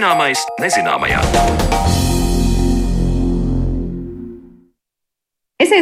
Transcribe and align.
Zināmais 0.00 0.40
nezināmajā. 0.56 1.99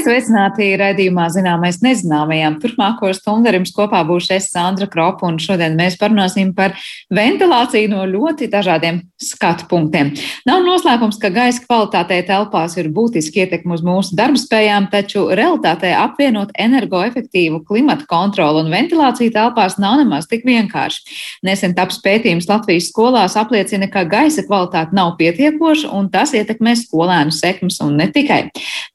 Sveicināti 0.08 0.72
raidījumā 0.80 1.28
Zināmais 1.32 1.78
nezināmajām. 1.84 2.58
Turpmāko 2.62 3.12
stundu 3.16 3.50
ar 3.50 3.58
jums 3.58 3.72
kopā 3.76 4.00
būšu 4.08 4.34
es 4.34 4.48
Sandra 4.50 4.88
Kropa, 4.90 5.28
un 5.28 5.38
šodien 5.42 5.76
mēs 5.78 5.98
parunāsim 6.00 6.54
par 6.56 6.74
ventilāciju 7.14 7.92
no 7.92 8.02
ļoti 8.08 8.48
dažādiem 8.50 9.02
skatu 9.20 9.68
punktiem. 9.70 10.14
Nav 10.48 10.64
noslēpums, 10.66 11.18
ka 11.20 11.30
gaisa 11.34 11.62
kvalitātei 11.64 12.22
telpās 12.26 12.76
ir 12.80 12.88
būtiski 12.94 13.44
ietekmi 13.44 13.76
uz 13.76 13.84
mūsu 13.86 14.16
darbspējām, 14.18 14.88
taču 14.92 15.28
realitātē 15.28 15.92
apvienot 15.98 16.54
energoefektīvu 16.58 17.62
klimata 17.68 18.08
kontroli 18.08 18.64
un 18.64 18.72
ventilāciju 18.72 19.34
telpās 19.34 19.78
nav 19.82 20.00
nemaz 20.02 20.28
tik 20.30 20.46
vienkārši. 20.48 21.18
Nesen 21.46 21.76
taps 21.78 22.00
pētījums 22.04 22.48
Latvijas 22.50 22.90
skolās 22.92 23.36
apliecina, 23.38 23.90
ka 23.92 24.06
gaisa 24.08 24.46
kvalitāte 24.46 24.96
nav 24.96 25.16
pietiekoša, 25.20 25.92
un 25.94 26.10
tas 26.12 26.34
ietekmē 26.36 26.74
skolēnu 26.80 27.34
sekmes 27.34 27.80
un 27.84 27.98
ne 28.00 28.08
tikai. 28.14 28.46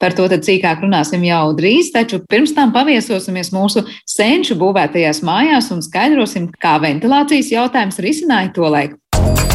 Par 0.02 0.16
to 0.16 0.26
tad 0.28 0.44
cīkāk 0.44 0.74
vairāk 0.74 0.84
runāsim 1.04 1.24
jau 1.26 1.52
drīz, 1.54 1.92
taču 1.92 2.22
pirms 2.28 2.54
tam 2.54 2.72
paviesosimies 2.72 3.52
mūsu 3.52 3.84
senču 4.06 4.56
būvētajās 4.56 5.22
mājās 5.22 5.70
un 5.70 5.82
skaidrosim, 5.82 6.50
kā 6.58 6.78
ventilācijas 6.80 7.52
jautājums 7.52 8.00
risināja 8.00 8.52
to 8.54 8.68
laiku. 8.68 9.53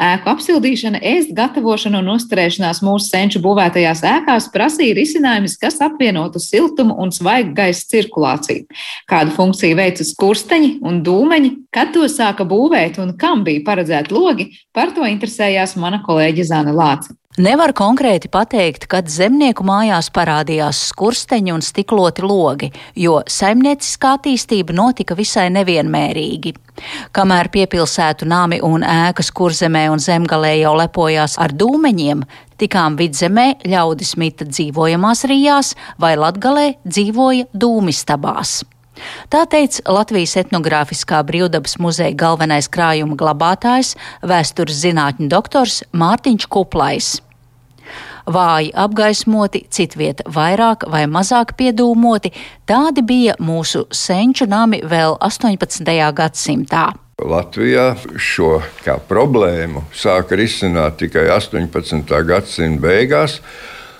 Ēku 0.00 0.30
apsildīšana, 0.32 1.02
ēst 1.04 1.34
gatavošana 1.36 1.98
un 2.00 2.14
uzturēšanās 2.14 2.80
mūsu 2.86 3.10
senču 3.10 3.42
būvētajās 3.44 4.00
ēkās 4.08 4.48
prasīja 4.54 4.96
risinājumus, 4.96 5.58
kas 5.60 5.76
apvienotu 5.84 6.40
siltumu 6.40 6.96
un 7.02 7.12
svaigu 7.12 7.52
gaisa 7.58 7.84
cirkulāciju. 7.92 8.64
Kādu 9.10 9.36
funkciju 9.36 9.76
veica 9.76 10.06
skursteņi 10.08 10.78
un 10.88 11.02
dūmeņi, 11.04 11.52
kad 11.74 11.92
to 11.92 12.08
sāka 12.08 12.48
būvēt 12.48 12.96
un 13.04 13.12
kam 13.20 13.44
bija 13.44 13.66
paredzēti 13.66 14.16
logi, 14.16 14.50
par 14.72 14.96
to 14.96 15.04
interesējās 15.04 15.76
mana 15.76 16.00
kolēģe 16.06 16.48
Zana 16.48 16.72
Lāca. 16.72 17.19
Nevar 17.40 17.70
konkrēti 17.72 18.28
pateikt, 18.28 18.82
kad 18.90 19.06
zemnieku 19.08 19.64
mājās 19.64 20.10
parādījās 20.12 20.76
skursteņi 20.90 21.52
un 21.54 21.62
stikloti 21.64 22.24
logi, 22.26 22.68
jo 23.00 23.20
saimnieciskā 23.24 24.10
attīstība 24.18 24.74
notika 24.76 25.16
visai 25.16 25.46
nevienmērīgi. 25.54 26.52
Kamēr 27.16 27.48
piepilsētu 27.54 28.28
nami 28.28 28.58
un 28.66 28.84
ēkas 28.84 29.30
kurzemē 29.32 29.86
un 29.92 30.02
zemgalē 30.04 30.50
jau 30.58 30.74
lepojās 30.82 31.38
ar 31.40 31.54
dūmeņiem, 31.56 32.26
tikām 32.60 32.98
vidzemē 33.00 33.46
ļaudis 33.64 34.12
mita 34.20 34.44
dzīvojamās 34.50 35.24
rijās 35.30 35.72
vai 36.02 36.12
latgalē 36.20 36.66
dzīvoja 36.84 37.48
dūmistabās. 37.56 38.58
Tā 39.32 39.46
teica 39.48 39.96
Latvijas 39.96 40.36
etnogrāfiskā 40.42 41.22
brīvdabas 41.24 41.78
muzeja 41.80 42.12
galvenais 42.20 42.68
krājuma 42.68 43.16
glabātājs, 43.16 43.94
vēstures 44.20 44.84
zinātņu 44.84 45.32
doktors 45.32 45.80
Mārtiņš 45.96 46.50
Kuplais 46.52 47.14
vāji 48.26 48.72
apgaismoti, 48.74 49.64
citvieta 49.70 50.26
vairāk 50.30 50.86
vai 50.90 51.04
mazāk 51.10 51.54
piedūmoti, 51.58 52.32
tādi 52.66 53.04
bija 53.06 53.36
mūsu 53.40 53.86
senču 53.90 54.48
nami 54.50 54.82
vēl 54.84 55.16
18. 55.20 55.84
gadsimtā. 56.16 56.90
Latvijā 57.20 57.94
šo 58.16 58.60
problēmu 59.08 59.84
sāka 59.92 60.38
risināt 60.40 61.00
tikai 61.02 61.26
18. 61.34 62.14
gadsimta 62.24 62.80
beigās, 62.80 63.40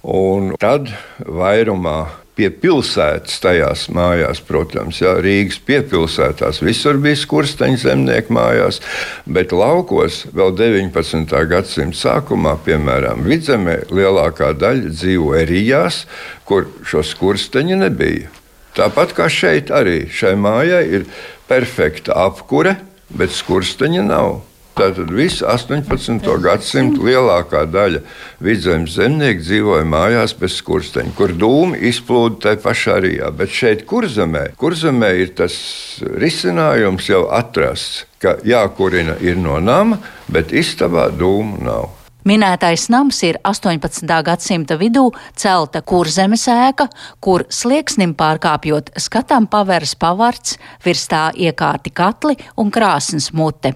un 0.03 0.55
tad 0.61 0.89
vairumā 1.27 1.99
pie 2.39 2.49
pilsētas 2.63 3.41
tajās 3.43 3.87
mājās, 3.93 4.41
protams, 4.47 5.01
jā, 5.03 5.17
Rīgas 5.23 5.61
piepilsētās 5.67 6.63
visur 6.65 7.01
bija 7.03 7.19
skursteņa 7.19 7.81
zemnieku 7.85 8.35
mājās, 8.37 8.81
bet 9.27 9.55
laukos 9.57 10.23
vēl 10.37 10.55
19. 10.59 11.35
gadsimta 11.51 12.01
sākumā, 12.01 12.57
piemēram, 12.67 13.25
vidzemē, 13.29 13.81
lielākā 13.93 14.53
daļa 14.59 14.95
dzīvoja 14.95 15.47
rijās, 15.51 16.05
kur 16.49 16.69
šo 16.87 17.05
skursteņa 17.07 17.81
nebija. 17.85 18.31
Tāpat 18.77 19.17
kā 19.19 19.27
šeit, 19.33 19.73
arī 19.75 20.05
šai 20.15 20.37
mājai 20.39 20.85
ir 21.01 21.09
perfekta 21.51 22.15
apkure, 22.27 22.77
bet 23.11 23.35
skursteņa 23.35 24.07
nav. 24.07 24.50
Tātad 24.79 25.11
visu 25.13 25.45
18. 25.51 26.23
gadsimtu 26.41 27.05
lielākā 27.09 27.65
daļa 27.69 28.01
vidzemes 28.41 28.95
zemnieku 28.97 29.43
dzīvoja 29.43 29.85
mājās 29.89 30.35
bez 30.39 30.57
skursteņa, 30.61 31.15
kur 31.19 31.35
dūmi 31.37 31.81
izplūda 31.91 32.39
tajā 32.47 32.61
pašā 32.65 32.97
rijā. 33.05 33.31
Bet 33.35 33.53
šeit, 33.53 33.85
kurzemē, 33.91 34.51
kurzemē 34.61 35.11
ir 35.21 35.35
tas 35.37 35.55
risinājums 36.01 37.11
jau 37.11 37.27
atrasts, 37.35 38.05
ka 38.23 38.39
jākurina 38.47 39.19
ir 39.21 39.41
no 39.41 39.59
nama, 39.61 39.99
bet 40.31 40.55
istabā 40.57 41.11
dūmu 41.13 41.65
nav. 41.67 41.91
Minētais 42.29 42.91
nams 42.93 43.17
ir 43.25 43.39
18. 43.49 44.05
gadsimta 44.25 44.77
vidū 44.81 45.07
celta 45.41 45.81
kurzemes 45.81 46.45
ēka, 46.53 46.91
kur 47.21 47.47
slieksnim 47.49 48.13
pārkāpjot 48.15 48.93
skatām 49.01 49.49
paveras 49.49 49.97
pavarts, 49.97 50.59
virs 50.85 51.07
tā 51.09 51.31
iekārti 51.33 51.93
katli 51.97 52.37
un 52.61 52.73
krāsnes 52.73 53.33
mute. 53.33 53.73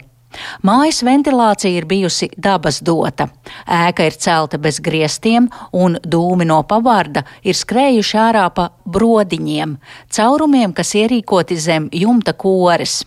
Mājas 0.64 1.02
ventilācija 1.06 1.78
ir 1.78 1.86
bijusi 1.88 2.30
dabas 2.36 2.80
dota. 2.84 3.28
Ēka 3.66 4.08
ir 4.08 4.18
celta 4.18 4.58
bez 4.58 4.80
griestiem, 4.84 5.48
un 5.72 5.98
dūmi 6.02 6.46
no 6.48 6.62
pavārda 6.68 7.24
ir 7.42 7.56
skrējuši 7.58 8.20
ārā 8.20 8.46
pa 8.54 8.70
brodiņiem, 8.84 9.78
caurumiem, 10.12 10.74
kas 10.76 10.94
ierīkoti 10.98 11.58
zem 11.60 11.88
jumta 11.92 12.34
kores. 12.36 13.02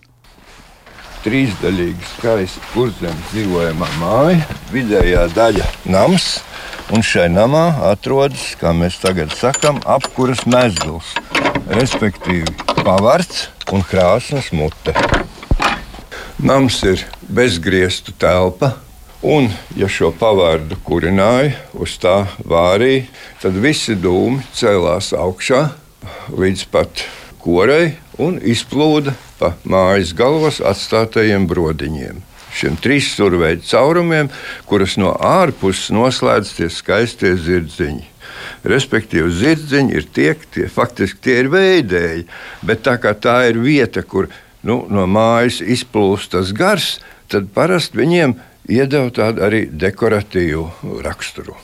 Trīsdaļīga, 1.25 2.05
skaista 2.13 2.61
kurzemes 2.71 3.31
dzīvojamā 3.33 3.87
māja, 3.99 4.43
vidējā 4.71 5.25
daļa 5.35 5.65
nams, 5.91 6.37
un 6.93 7.03
šai 7.03 7.25
namā 7.33 7.65
atrodas, 7.89 8.53
kā 8.61 8.71
mēs 8.71 9.01
tagad 9.01 9.33
sakām, 9.35 9.81
apkuras 9.83 10.45
mezgls, 10.47 11.15
respektīvi 11.73 12.53
pavarts 12.79 13.47
un 13.73 13.83
krāsnes 13.83 14.53
mute. 14.55 14.95
Nams 16.37 16.83
ir 16.85 17.01
bezgriestu 17.33 18.13
telpa. 18.13 18.75
Un, 19.25 19.47
ja 19.73 19.87
šo 19.89 20.11
pavārdu 20.13 20.77
kurināja, 20.85 21.55
uz 21.73 21.95
tā 21.97 22.27
vārīja, 22.45 23.07
tad 23.41 23.57
visi 23.57 23.95
dūmi 23.97 24.45
cēlās 24.53 25.09
augšā 25.17 25.63
līdz 26.37 26.67
pat 26.69 27.01
korei 27.41 27.95
un 28.21 28.37
izplūda 28.37 29.15
pa 29.39 29.55
mājas 29.65 30.13
galvas 30.13 30.61
atstātajiem 30.61 31.49
brodiņiem. 31.49 32.21
Šiem 32.53 32.77
trīs 32.85 33.09
stūrveida 33.15 33.65
caurumiem, 33.65 34.29
kurus 34.69 34.99
no 35.01 35.15
ārpuses 35.17 35.89
noslēdz 35.89 36.53
tie 36.59 36.69
skaistie 36.69 37.33
zirdziņi. 37.33 38.05
Respektīvi, 38.69 39.33
zirdziņi 39.41 39.97
ir 39.97 40.05
tie, 40.13 40.31
tie 40.53 40.69
faktiski 40.69 41.23
tie 41.25 41.41
ir 41.41 41.49
veidēji, 41.49 42.27
bet 42.61 42.85
tā 42.85 42.99
kā 43.01 43.17
tā 43.17 43.39
ir 43.49 43.57
vieta, 43.65 44.05
kur 44.05 44.29
nu, 44.65 44.85
no 44.89 45.05
mājas 45.09 45.59
izplūst 45.61 46.33
tas 46.33 46.53
gars, 46.55 46.97
tad 47.31 47.51
parasti 47.55 47.99
viņiem 47.99 48.37
iedeva 48.71 49.11
tādu 49.13 49.43
arī 49.47 49.65
dekoratīvu 49.71 51.01
raksturu. 51.05 51.57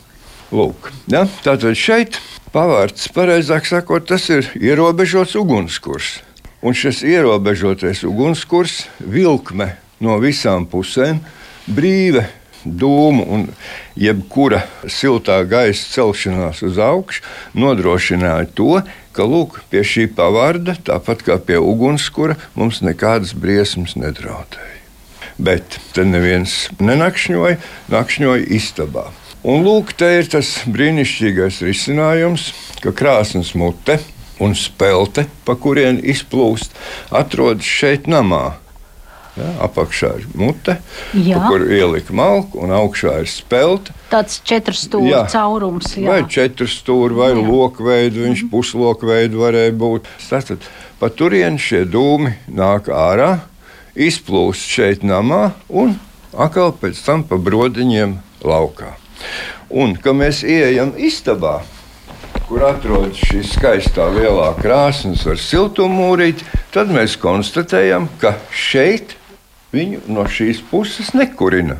Lūk, 0.53 0.91
ja? 1.09 1.23
Tātad 1.45 1.73
šeit 1.79 2.19
pavārds, 2.53 3.07
pareizāk 3.15 3.65
sakot, 3.65 4.05
tas 4.05 4.27
ir 4.29 4.45
ierobežots 4.59 5.33
ugunskurs. 5.39 6.19
Un 6.63 6.77
šis 6.77 7.01
ierobežotais 7.03 8.03
ugunskurs, 8.07 8.83
vilkme 8.99 9.73
no 10.03 10.19
visām 10.21 10.67
pusēm, 10.69 11.19
brīve 11.67 12.27
dūmu 12.63 13.25
un 13.35 13.47
jebkura 13.99 14.63
siltā 14.87 15.41
gaisa 15.47 15.89
celšanās 15.91 16.61
uz 16.63 16.79
augšu 16.79 17.23
nodrošināja 17.59 18.47
to, 18.55 18.77
ka 19.13 19.25
lūk, 19.29 19.59
pie 19.71 19.83
šī 19.85 20.07
pavārda, 20.17 20.75
tāpat 20.85 21.23
kā 21.27 21.37
pie 21.41 21.59
ugunskura, 21.61 22.37
mums 22.57 22.81
nekādas 22.85 23.33
briesmas 23.37 23.95
nedraudēja. 23.99 24.79
Bet 25.41 25.79
te 25.95 26.05
neviens 26.05 26.67
nenakšņoja, 26.81 27.59
nakšņoja 27.93 28.49
istabā. 28.57 29.07
Un 29.43 29.65
lūk, 29.65 29.91
te 29.99 30.07
ir 30.21 30.29
tas 30.31 30.61
brīnišķīgais 30.71 31.61
risinājums, 31.65 32.51
ka 32.83 32.93
krāsnes 32.95 33.53
mute 33.59 33.97
un 34.43 34.55
spelte, 34.57 35.25
pa 35.43 35.55
kurien 35.59 35.99
izplūst, 35.99 36.71
atrodas 37.11 37.67
šeit 37.67 38.07
namā. 38.11 38.59
Ja, 39.33 39.49
apakšā 39.65 40.11
ir 40.19 40.25
mute, 40.37 40.77
kur 41.49 41.63
ielika 41.65 42.13
malku, 42.13 42.61
un 42.61 42.73
augšā 42.77 43.17
ir 43.23 43.29
spēlta. 43.31 43.95
Tāds 44.13 44.39
četru 44.45 44.75
stūri 44.77 45.23
caurums. 45.33 45.95
Jā. 45.97 46.05
Vai 46.11 46.19
četru 46.29 46.67
stūri, 46.69 47.17
vai 47.17 47.31
lokveidu, 47.33 48.27
viņš 48.27 48.43
mm 48.43 48.47
-hmm. 48.47 48.51
puslokveidu 48.51 49.41
varēja 49.41 49.73
būt. 49.73 50.09
Tātad 50.29 50.69
pa 50.99 51.09
turieni 51.09 51.57
šie 51.57 51.85
dūmi 51.89 52.33
nāk 52.47 52.89
ārā, 52.93 53.39
izplūst 53.95 54.69
šeit 54.69 55.03
namā 55.03 55.51
un 55.69 55.97
atkal 56.33 56.73
pēc 56.81 57.01
tam 57.05 57.23
pa 57.23 57.37
brodiņiem 57.37 58.17
laukā. 58.43 58.93
Un, 59.69 59.95
kad 59.95 60.15
mēs 60.15 60.43
ieejam 60.45 60.93
istabā, 60.97 61.61
kur 62.47 62.65
atrodas 62.67 63.17
šī 63.17 63.41
skaistā 63.47 64.05
lielā 64.13 64.51
krāsnes 64.59 65.25
ar 65.29 65.39
siltummūrīti, 65.41 66.45
tad 66.73 66.91
mēs 66.93 67.17
konstatējam, 67.17 68.09
ka 68.21 68.35
šeit 68.51 69.15
viņu 69.73 70.03
no 70.07 70.27
šīs 70.29 70.61
puses 70.69 71.13
nekurina. 71.17 71.79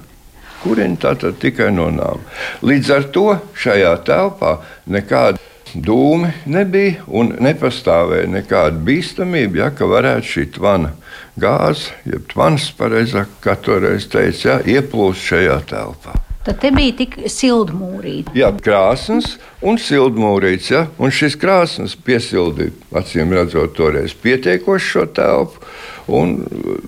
Kurina 0.63 0.99
tātad 0.99 1.39
tikai 1.43 1.71
no 1.75 1.89
nām. 1.91 2.23
Līdz 2.63 2.91
ar 2.95 3.09
to 3.15 3.25
šajā 3.59 3.97
telpā 4.07 4.57
nekāda 4.87 5.41
dūmi 5.73 6.29
nebija 6.45 7.03
un 7.07 7.33
nepastāvēja 7.43 8.29
nekāda 8.31 8.83
bīstamība, 8.87 9.63
ja, 9.63 9.71
ka 9.75 9.89
varētu 9.89 10.29
šī 10.35 10.45
tvana 10.57 10.93
gāze, 11.39 11.95
jeb 12.07 12.27
tvans, 12.31 12.69
pareizāk, 12.77 13.39
kā 13.43 13.57
toreiz 13.59 14.07
teica, 14.07 14.45
ja, 14.47 14.59
ieplūst 14.77 15.33
šajā 15.33 15.57
telpā. 15.73 16.22
Tad 16.43 16.57
te 16.59 16.73
bija 16.75 16.91
tik 16.97 17.13
sildmūrīte. 17.31 18.33
Jā, 18.35 18.49
krāsnes 18.65 19.37
un 19.63 19.77
sildmūrītes. 19.79 20.71
Ja? 20.73 20.81
Un 20.99 21.13
šis 21.15 21.37
krāsnes 21.39 21.95
piesildīja, 21.95 22.73
acīm 22.99 23.31
redzot, 23.31 23.71
toreiz 23.77 24.11
pietiekoši 24.19 24.89
šo 24.89 25.05
telpu. 25.15 25.63
Un, 26.11 26.41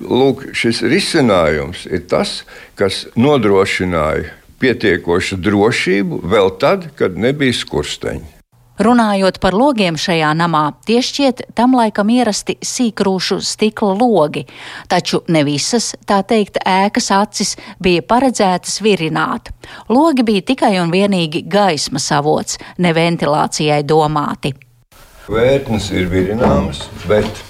lūk, 0.03 0.49
šis 0.51 0.83
risinājums 0.83 1.85
ir 1.87 2.03
tas, 2.11 2.41
kas 2.75 3.05
nodrošināja 3.15 4.33
pietiekošu 4.59 5.39
drošību 5.39 6.19
vēl 6.35 6.51
tad, 6.59 6.89
kad 6.99 7.15
nebija 7.15 7.55
skursteņi. 7.55 8.34
Runājot 8.75 9.37
par 9.39 9.55
logiem 9.55 9.95
šajā 9.95 10.33
namā, 10.35 10.65
tie 10.83 10.99
šķiet 10.99 11.45
tam 11.55 11.77
laikam 11.77 12.09
ierasti 12.11 12.57
sīkrūšu 12.59 13.37
stikla 13.39 13.93
logi, 13.95 14.43
taču 14.91 15.21
ne 15.31 15.45
visas, 15.47 15.93
tā 16.03 16.19
teikt, 16.27 16.59
ēkas 16.59 17.07
acis 17.15 17.55
bija 17.79 18.03
paredzētas 18.03 18.81
virināt. 18.83 19.53
Logi 19.87 20.27
bija 20.27 20.43
tikai 20.51 20.73
un 20.81 20.91
vienīgi 20.91 21.45
gaismas 21.47 22.09
avots, 22.11 22.59
ne 22.77 22.91
ventilācijai 22.95 23.79
domāti. 23.87 24.51
Vērtnes 25.31 25.87
ir 25.95 26.11
virināmas, 26.11 26.83
bet 27.07 27.41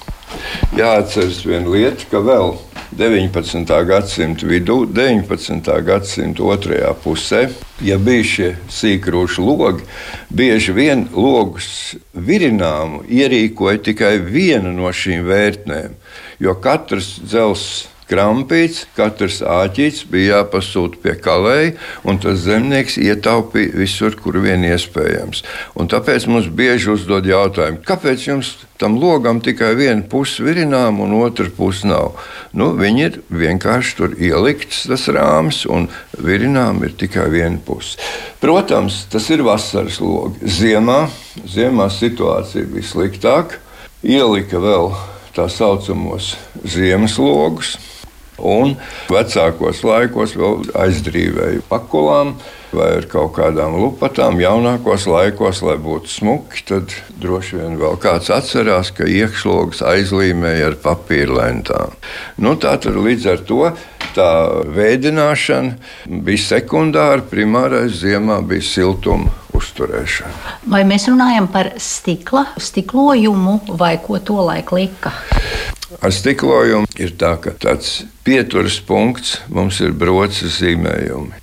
jāatceras 0.77 1.41
viena 1.47 1.73
lieta, 1.73 2.05
ka 2.11 2.21
vēl 2.21 2.53
19. 2.97 3.85
gadsimta 3.87 4.47
vidū, 4.47 4.85
19. 4.87 5.71
gadsimta 5.83 6.43
otrajā 6.47 6.93
pusē, 7.03 7.41
ja 7.83 7.97
bija 7.99 8.27
šie 8.29 8.51
sīkrūši 8.71 9.43
logi, 9.43 9.83
bieži 10.31 10.75
vien 10.75 11.03
logus 11.11 11.67
virināmu 12.15 13.03
ierīkoja 13.11 13.81
tikai 13.89 14.13
viena 14.23 14.71
no 14.71 14.93
šīm 14.95 15.27
vērtnēm, 15.27 15.97
jo 16.39 16.55
katrs 16.63 17.17
dzelzs 17.25 17.83
krampīts, 18.09 18.85
katrs 18.97 19.41
āķīts 19.45 20.05
bija 20.11 20.41
jāpasūta 20.41 20.99
pie 21.01 21.15
kalēja, 21.21 21.73
un 22.05 22.19
tas 22.21 22.43
zemnieks 22.45 22.99
ietaupīja 23.01 23.73
visur, 23.79 24.15
kur 24.19 24.37
vien 24.43 24.65
iespējams. 24.67 25.43
Un 25.79 25.89
tāpēc 25.91 26.27
mums 26.29 26.49
bieži 26.53 26.93
uzdod 26.93 27.27
jautājumu, 27.29 27.81
kāpēc 27.85 28.27
jums 28.27 28.53
tam 28.81 28.97
logam 28.99 29.39
tikai 29.43 29.71
viena 29.79 30.03
puse 30.09 30.43
virinām 30.43 30.99
un 31.03 31.15
otra 31.21 31.47
puse 31.57 31.87
nav? 31.87 32.19
Nu, 32.53 32.73
viņi 32.77 33.05
ir 33.07 33.19
vienkārši 33.33 33.97
tur 33.97 34.15
ielikts 34.19 34.85
tas 34.89 35.07
rāms, 35.11 35.63
un 35.65 35.89
virinām 36.19 36.83
ir 36.85 36.95
tikai 36.99 37.29
viena 37.33 37.59
puse. 37.65 37.97
Protams, 38.43 39.05
tas 39.11 39.29
ir 39.33 39.45
vasaras 39.45 40.01
logi. 40.03 40.45
Ziemā, 40.59 41.05
ziemā 41.49 41.89
situācija 41.93 42.67
bija 42.69 42.91
sliktāka. 42.91 43.61
Ielika 44.05 44.59
vēl 44.61 44.91
tā 45.35 45.47
saucamos 45.49 46.35
ziemas 46.63 47.17
logus, 47.19 47.73
Un 48.41 48.75
vecākos 49.07 49.81
laikos 49.87 50.35
vēl 50.35 50.65
aizdrīvēja 50.75 51.63
pakulām 51.69 52.35
vai 52.75 52.89
ar 52.97 53.07
kaut 53.07 53.31
kādām 53.37 53.77
lupatām. 53.79 54.41
Jaunākos 54.43 55.07
laikos, 55.07 55.61
lai 55.63 55.77
būtu 55.79 56.11
smuki, 56.11 56.65
tad 56.67 56.95
droši 57.21 57.61
vien 57.61 57.79
vēl 57.79 57.95
kāds 58.03 58.31
atcerās, 58.35 58.91
ka 58.95 59.07
iekšlogs 59.07 59.83
aizlīmēja 59.85 60.73
ar 60.73 60.77
papīra 60.83 61.39
lentām. 61.39 61.95
Nu, 62.35 62.57
tā 62.59 62.75
tad 62.83 62.99
līdz 62.99 63.31
ar 63.31 63.45
to 63.47 63.71
tā 64.15 64.29
veidināšana 64.75 66.19
bija 66.27 66.43
sekundāra, 66.43 67.23
primārais 67.31 68.01
ziemā 68.03 68.41
bija 68.47 68.67
siltuma 68.67 69.44
uzturēšana. 69.55 70.55
Vai 70.71 70.83
mēs 70.87 71.07
runājam 71.11 71.49
par 71.51 71.73
stikla, 71.81 72.47
stiklojumu 72.61 73.61
vai 73.79 73.95
ko 74.03 74.19
to 74.19 74.39
laik 74.45 74.73
lika? 74.75 75.13
Ar 76.01 76.11
stiklojumu 76.11 76.89
ir 76.99 77.13
tā, 77.19 77.35
ka 77.41 77.53
tāds 77.61 78.03
pieturas 78.25 78.79
punkts 78.83 79.37
mums 79.53 79.79
ir 79.85 79.93
broces 79.95 80.57
zīmējumi. 80.59 81.37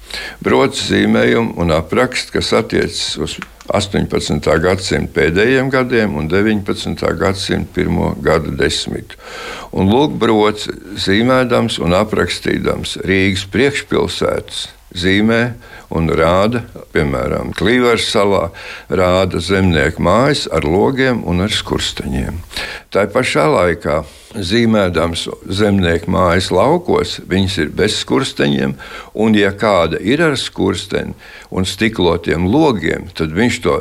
Broces 0.45 0.91
zīmējumi 0.91 1.55
un 1.63 1.73
apraksts, 1.73 2.33
kas 2.35 2.51
attiecas 2.59 3.15
uz 3.23 3.39
18. 3.73 4.43
gadsimta 4.65 5.15
pēdējiem 5.15 5.71
gadiem 5.73 6.19
un 6.19 6.29
19. 6.29 7.07
gadsimta 7.21 7.73
pirmo 7.77 8.13
gadu 8.21 8.53
desmitu. 8.59 9.17
Un 9.73 9.89
lūk, 9.93 10.19
brots 10.21 10.69
zīmēdams 11.07 11.79
un 11.81 11.97
aprakstīdams 11.97 12.99
Rīgas 13.07 13.47
priekšpilsētas 13.55 14.67
zīmē 14.99 15.43
un 15.93 16.09
rāda, 16.17 16.63
piemēram, 16.95 17.53
Klīvers 17.57 18.09
salā, 18.13 18.49
rāda 18.89 19.41
zemnieku 19.43 20.03
mājas 20.05 20.47
ar 20.53 20.65
logiem 20.69 21.23
un 21.29 21.45
ar 21.45 21.53
skursteņiem. 21.53 22.41
Tā 22.93 23.07
pašā 23.13 23.47
laikā 23.53 24.03
zīmēdams 24.33 25.27
zemnieku 25.53 26.13
mājas 26.13 26.51
laukos, 26.55 27.19
viņas 27.29 27.59
ir 27.65 27.73
bez 27.77 27.99
skursteņiem, 28.03 28.77
un 29.15 29.37
ja 29.37 29.53
kāda 29.57 30.01
ir 30.01 30.25
ar 30.25 30.39
skursteni 30.41 31.17
un 31.53 31.69
stiklotiem 31.69 32.49
logiem, 32.49 33.09
tad 33.17 33.35
viņš 33.37 33.61
to 33.65 33.81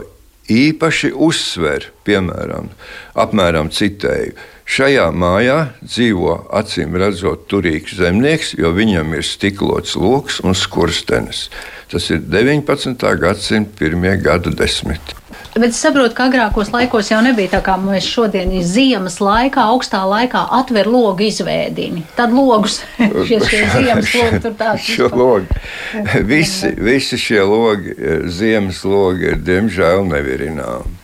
īpaši 0.52 1.14
uzsver, 1.16 1.92
piemēram, 2.08 2.72
apmēram 3.20 3.72
citēju. 3.72 4.36
Šajā 4.72 5.10
mājā 5.12 5.56
dzīvo 5.84 6.34
acīm 6.56 6.94
redzot 6.96 7.42
turīgs 7.52 7.98
zemnieks, 8.00 8.54
jo 8.56 8.70
viņam 8.72 9.18
ir 9.18 9.26
stiklots 9.28 9.98
lokus 10.00 10.38
un 10.48 10.56
skurstenis. 10.56 11.50
Tas 11.92 12.08
ir 12.08 12.22
19. 12.24 13.04
gadsimta 13.20 13.76
pirmie 13.82 14.14
gadu 14.24 14.54
desmiti. 14.56 15.18
Bet 15.58 15.74
es 15.74 15.82
saprotu, 15.84 16.16
ka 16.16 16.30
agrākos 16.30 16.72
laikos 16.72 17.10
jau 17.12 17.20
nebija 17.20 17.58
tā, 17.58 17.60
kā 17.66 17.76
mēs 17.76 18.08
šodien 18.08 18.54
ziemas 18.64 19.20
laikā, 19.20 19.66
augstā 19.74 20.06
laikā 20.08 20.46
atver 20.62 20.88
logu 20.88 21.28
izvēdini. 21.28 22.06
Tad 22.16 22.32
logus 22.32 22.80
šie, 23.28 23.42
šie 23.44 23.62
ziemas 23.76 24.16
logi 24.16 24.42
tur 24.48 24.56
tāds. 24.56 24.88
Šo 24.88 25.12
logi. 25.12 25.62
Visi, 26.32 26.72
visi 26.80 27.20
šie 27.20 27.44
logi, 27.44 28.00
ziemas 28.32 28.86
logi 28.88 29.34
ir 29.34 29.44
diemžēl 29.44 30.08
nevirināmi. 30.16 31.01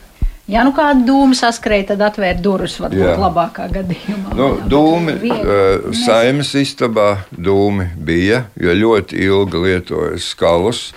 Ja 0.47 0.63
nu 0.63 0.71
kāda 0.75 1.03
dūma 1.03 1.35
saskrēja, 1.35 1.89
tad 1.89 2.03
atvērt 2.07 2.39
durvis 2.43 2.77
varbūt 2.79 3.01
Jā. 3.03 3.15
labākā 3.19 3.65
gadījumā. 3.73 4.35
Nu, 4.37 4.47
dūmi, 4.71 5.17
uh, 5.33 5.89
saimnes 6.05 6.53
istabā 6.55 7.09
dūmi 7.35 7.89
bija, 8.07 8.45
jo 8.55 8.75
ļoti 8.79 9.19
ilgi 9.27 9.63
lietoja 9.65 10.21
skalus, 10.23 10.93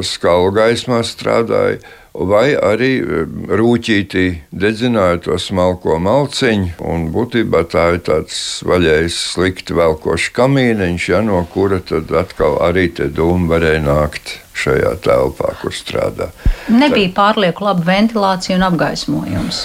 skalu 0.00 0.48
gaismā 0.56 1.02
strādāja 1.04 1.82
vai 2.14 2.54
arī 2.54 2.92
eh, 3.02 3.26
rūtītī 3.58 4.26
dedzināja 4.54 5.20
to 5.26 5.38
smalko 5.40 5.98
malciņu. 6.02 6.78
Būtībā 7.14 7.64
tā 7.70 7.88
ir 7.96 8.00
tāds 8.06 8.38
vaļējs, 8.66 9.18
slikti 9.34 9.76
velkošs 9.76 10.30
kamīniņš, 10.36 11.10
ja, 11.10 11.20
no 11.26 11.42
kura 11.50 11.80
tad 11.84 12.12
atkal 12.14 12.60
arī 12.64 12.88
tie 12.94 13.10
dūmi 13.10 13.50
varēja 13.50 13.82
nākt 13.84 14.38
šajā 14.54 14.94
telpā, 15.04 15.56
kur 15.60 15.74
strādā. 15.74 16.30
Nebija 16.70 17.10
pārlieku 17.16 17.66
laba 17.66 17.82
ventilācija 17.90 18.56
un 18.60 18.68
apgaismojums. 18.70 19.64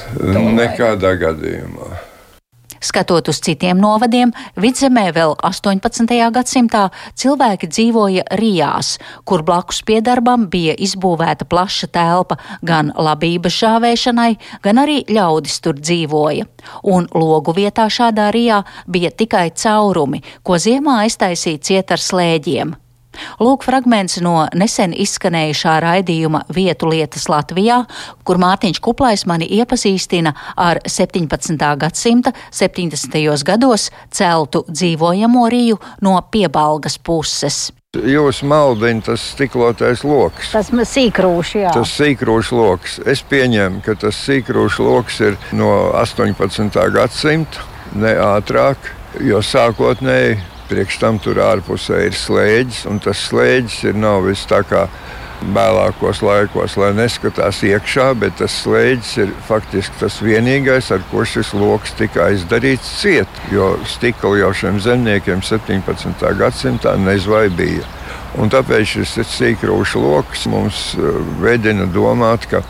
Nekādā 0.58 1.14
gadījumā. 1.22 2.09
Skatot 2.80 3.28
uz 3.28 3.40
citiem 3.44 3.80
novadiem, 3.82 4.32
vidzemē 4.60 5.10
vēl 5.16 5.36
18. 5.44 6.16
gadsimtā 6.36 6.86
cilvēki 7.20 7.68
dzīvoja 7.68 8.26
rijās, 8.40 8.96
kur 9.28 9.44
blakus 9.44 9.82
piedarbam 9.84 10.48
bija 10.52 10.76
izbūvēta 10.80 11.48
plaša 11.50 11.92
telpa 11.92 12.40
gan 12.64 12.94
labības 12.96 13.60
žāvēšanai, 13.60 14.34
gan 14.64 14.84
arī 14.84 15.02
ļaudis 15.12 15.60
tur 15.64 15.80
dzīvoja. 15.80 16.48
Un 16.84 17.10
logu 17.14 17.56
vietā 17.58 17.90
šādā 17.92 18.30
rijā 18.36 18.64
bija 18.88 19.12
tikai 19.12 19.50
caurumi, 19.52 20.24
ko 20.44 20.60
ziemā 20.60 21.02
aiztaisīja 21.06 21.66
ciet 21.70 21.92
ar 21.96 22.04
slēģiem. 22.04 22.78
Lūk, 23.40 23.66
fragments 23.68 24.20
no 24.24 24.48
nesen 24.58 24.94
izskanējušā 24.94 25.76
raidījuma 25.86 26.44
Vietu 26.56 26.90
lietas 26.92 27.30
Latvijā, 27.32 27.84
kur 28.28 28.40
Mārtiņš 28.42 28.82
Kuplais 28.84 29.26
mani 29.30 29.48
iepazīstina 29.60 30.34
ar 30.58 30.82
17. 30.86 31.58
gadsimta 31.80 32.34
70. 32.52 33.20
gados 33.48 33.90
celtu 34.12 34.66
dzīvojamo 34.70 35.50
rīju 35.50 35.82
no 36.06 36.16
piebalgas 36.32 37.00
puses. 37.00 37.70
Jūs 37.90 38.44
maldināt 38.46 39.08
tas 39.08 39.24
stiklotais 39.32 40.04
lokus. 40.06 40.52
Tas 40.54 40.68
ir 40.70 40.84
sīkrūšs, 40.86 41.54
jā. 41.58 41.72
Tas 41.74 41.90
sīkrūšs 41.98 42.52
lokus. 42.54 43.00
Es 43.10 43.24
pieņemu, 43.26 43.82
ka 43.82 43.96
tas 43.98 44.20
sīkrūšs 44.28 44.78
lokus 44.86 45.18
ir 45.26 45.40
no 45.58 45.72
18. 45.98 46.78
gadsimta, 46.94 47.66
ne 47.98 48.14
ātrāk, 48.22 48.92
jo 49.26 49.42
sākotnēji 49.42 50.38
Priekš 50.70 51.00
tam 51.02 51.18
tur 51.22 51.40
ārpusē 51.42 52.04
ir 52.06 52.18
slēdzis, 52.18 52.86
un 52.90 53.00
tas 53.02 53.22
slēdzis 53.30 53.90
ir 53.90 53.98
nav 53.98 54.28
viss 54.28 54.46
tā 54.50 54.62
kā 54.68 54.86
vēlākos 55.56 56.20
laikos, 56.26 56.76
lai 56.80 56.92
neskatās 56.98 57.62
iekšā, 57.64 58.10
bet 58.20 58.36
tas 58.42 58.54
slēdzis 58.64 59.14
ir 59.24 59.32
faktiski 59.48 60.02
tas 60.02 60.20
vienīgais, 60.24 60.92
ar 60.94 61.04
ko 61.12 61.24
šis 61.26 61.54
lokus 61.58 61.96
tika 61.98 62.28
aizdarīts 62.28 62.92
ciet, 63.02 63.40
jo 63.54 63.72
stikla 63.88 64.36
jau 64.42 64.52
šiem 64.62 64.82
zemniekiem 64.84 65.42
17. 65.46 66.28
gadsimtā 66.40 66.98
nezvai 67.00 67.48
bija. 67.50 67.88
Un 68.40 68.52
tāpēc 68.52 69.00
šis 69.00 69.16
sīkrūšs 69.32 69.96
lokus 69.98 70.46
mums 70.52 70.84
eh, 71.00 71.24
vedina 71.42 71.90
domāt, 71.90 72.46
ka 72.52 72.62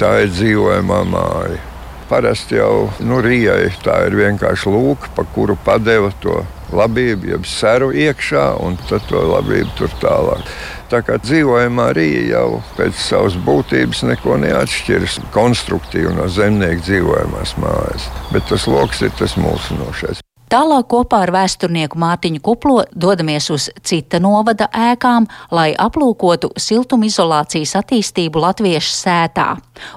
tā 0.00 0.16
ir 0.24 0.34
dzīvojamā 0.34 1.04
māja. 1.12 1.73
Parasti 2.08 2.58
jau 2.58 2.90
nu, 3.00 3.20
Rijai 3.24 3.70
tā 3.84 4.02
ir 4.08 4.18
vienkārši 4.18 4.72
lūka, 4.72 5.12
pa 5.16 5.24
kuru 5.34 5.56
padeva 5.64 6.10
to 6.20 6.42
labību, 6.74 7.30
jeb 7.32 7.46
seru 7.48 7.90
iekšā, 7.94 8.44
un 8.64 8.76
tad 8.88 9.06
to 9.08 9.22
labību 9.30 9.72
tur 9.78 9.94
tālāk. 10.02 10.44
Tā 10.92 11.00
kā 11.06 11.16
dzīvojamā 11.22 11.88
Rīga 11.96 12.26
jau 12.34 12.48
pēc 12.76 12.98
savas 13.00 13.38
būtības 13.46 14.04
neko 14.10 14.36
neatšķiras 14.44 15.20
konstruktīvi 15.34 16.12
no 16.18 16.28
zemnieku 16.28 16.84
dzīvojamās 16.84 17.56
mājas, 17.62 18.10
bet 18.34 18.46
tas 18.52 18.68
lokus 18.70 19.02
ir 19.06 19.16
tas 19.18 19.38
mūsinošais. 19.40 20.23
Tālāk 20.54 20.86
kopā 20.86 21.18
ar 21.24 21.32
vēsturnieku 21.34 21.98
Mārtiņu 21.98 22.38
Kuplo 22.46 22.84
dodamies 22.94 23.48
uz 23.50 23.64
cita 23.82 24.20
novada 24.22 24.68
ēkām, 24.70 25.24
lai 25.50 25.72
aplūkotu 25.74 26.52
siltumizolācijas 26.62 27.72
attīstību 27.80 28.38
Latviešu 28.38 28.92
sētā, 28.94 29.48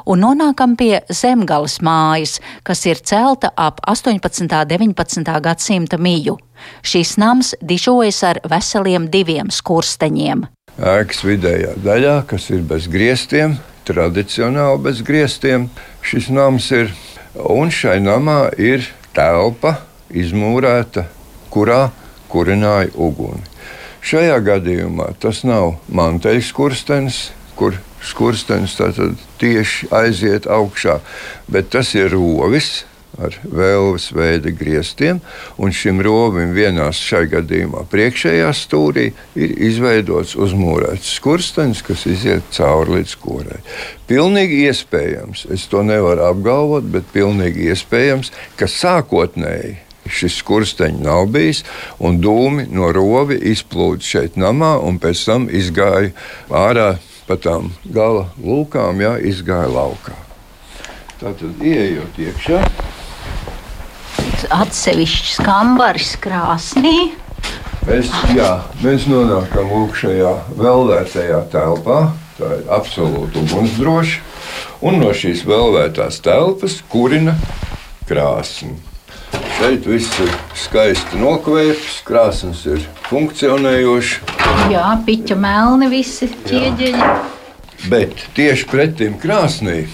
un 0.09 0.23
nonākam 0.25 0.73
pie 0.79 1.03
Zemgales 1.13 1.75
mājas, 1.85 2.39
kas 2.65 2.81
ir 2.89 3.03
celta 3.05 3.51
ap 3.53 3.83
18. 3.85 4.47
un 4.47 4.49
19. 4.71 5.29
gadsimta 5.45 5.99
miju. 6.01 6.39
Šis 6.81 7.19
nams 7.21 7.53
dižojas 7.61 8.23
ar 8.25 8.39
veseliem 8.49 9.05
diviem 9.13 9.51
skursteņiem. 9.53 10.47
Ēkas 10.81 11.21
vidējā 11.27 11.75
daļā, 11.85 12.15
kas 12.31 12.49
ir 12.49 12.63
bez 12.65 12.89
griestiem, 12.89 13.59
tradicionāli 13.85 14.81
bez 14.89 15.05
griestiem, 15.05 15.69
šis 16.01 16.31
nams 16.33 16.71
ir, 16.73 16.89
un 17.45 17.69
šai 17.69 17.99
namā 18.01 18.47
ir 18.57 18.89
telpa 19.13 19.75
izmūrēta, 20.11 21.07
kurā 21.53 21.87
kurināja 22.31 22.91
uguni. 22.95 23.43
Šajā 24.07 24.37
gadījumā 24.45 25.11
tas 25.19 25.43
nav 25.47 25.77
manteļs 25.91 26.51
kurstenis, 26.55 27.21
kur 27.59 27.79
skurstenis 28.05 28.77
tieši 29.41 29.89
aiziet 29.95 30.47
augšā, 30.47 30.99
bet 31.51 31.73
tas 31.73 31.95
ir 31.97 32.13
rovis 32.13 32.85
ar 33.17 33.33
vēlves 33.41 34.11
veida 34.13 34.51
griestiem, 34.53 35.19
un 35.57 35.73
šim 35.73 36.03
rovim 36.05 36.51
vienā 36.53 36.85
šajā 36.93 37.31
gadījumā 37.31 37.81
priekšējā 37.89 38.51
stūrī 38.53 39.07
ir 39.33 39.55
izveidots 39.69 40.35
uzmūrēts 40.37 41.15
skurstenis, 41.17 41.81
kas 41.87 42.05
iziet 42.05 42.45
cauri 42.53 42.99
līdz 42.99 43.15
korai. 43.23 43.57
Pilnīgi 44.07 44.61
iespējams, 44.69 45.47
es 45.55 45.65
to 45.71 45.81
nevaru 45.87 46.27
apgalvot, 46.29 46.85
bet 46.93 47.09
pilnīgi 47.15 47.71
iespējams, 47.73 48.31
ka 48.59 48.69
sākotnēji 48.69 49.79
šis 50.11 50.39
skursteņš 50.41 51.03
nav 51.03 51.27
bijis, 51.33 51.63
un 51.99 52.21
dūmi 52.23 52.67
no 52.73 52.91
rovi 52.95 53.39
izplūda 53.51 54.03
šeit 54.03 54.39
namā, 54.39 54.77
un 54.83 54.99
pēc 55.01 55.25
tam 55.29 55.47
izgāja 55.49 56.13
ārā 56.49 56.95
pa 57.27 57.35
tām 57.41 57.71
gala 57.83 58.29
lūkām, 58.39 59.03
jā, 59.03 59.17
izgāja 59.19 59.67
laukā. 59.71 60.15
Tātad 61.17 61.63
ieejot 61.65 62.19
iekšā. 62.21 62.61
Atsevišķs 64.53 65.39
kambaris 65.41 66.13
krāsnī. 66.21 67.11
Mēs, 67.87 68.11
jā, 68.35 68.51
mēs 68.83 69.07
nonākam 69.09 69.71
šajā 69.97 70.33
vēlētajā 70.59 71.41
telpā. 71.51 71.99
Tā 72.37 72.51
ir 72.59 72.67
absolūti 72.69 73.41
ugunsdroša. 73.41 74.19
Un 74.85 74.99
no 75.01 75.09
šīs 75.09 75.41
vēlētās 75.47 76.21
telpas 76.21 76.77
kurina 76.91 77.33
krāsni. 78.05 78.75
Šeit 79.57 79.87
viss 79.89 80.19
ir 80.21 80.33
skaisti 80.55 81.17
nokvēpts, 81.17 82.01
krāsnes 82.07 82.61
ir 82.69 82.83
funkcionējošas. 83.07 84.35
Jā, 84.71 84.91
piķa 85.07 85.37
melni 85.41 85.89
visi 85.91 86.29
ķieģeļi. 86.45 87.07
Bet 87.89 88.21
tieši 88.37 88.67
pretim 88.69 89.17
krāsnī, 89.21 89.87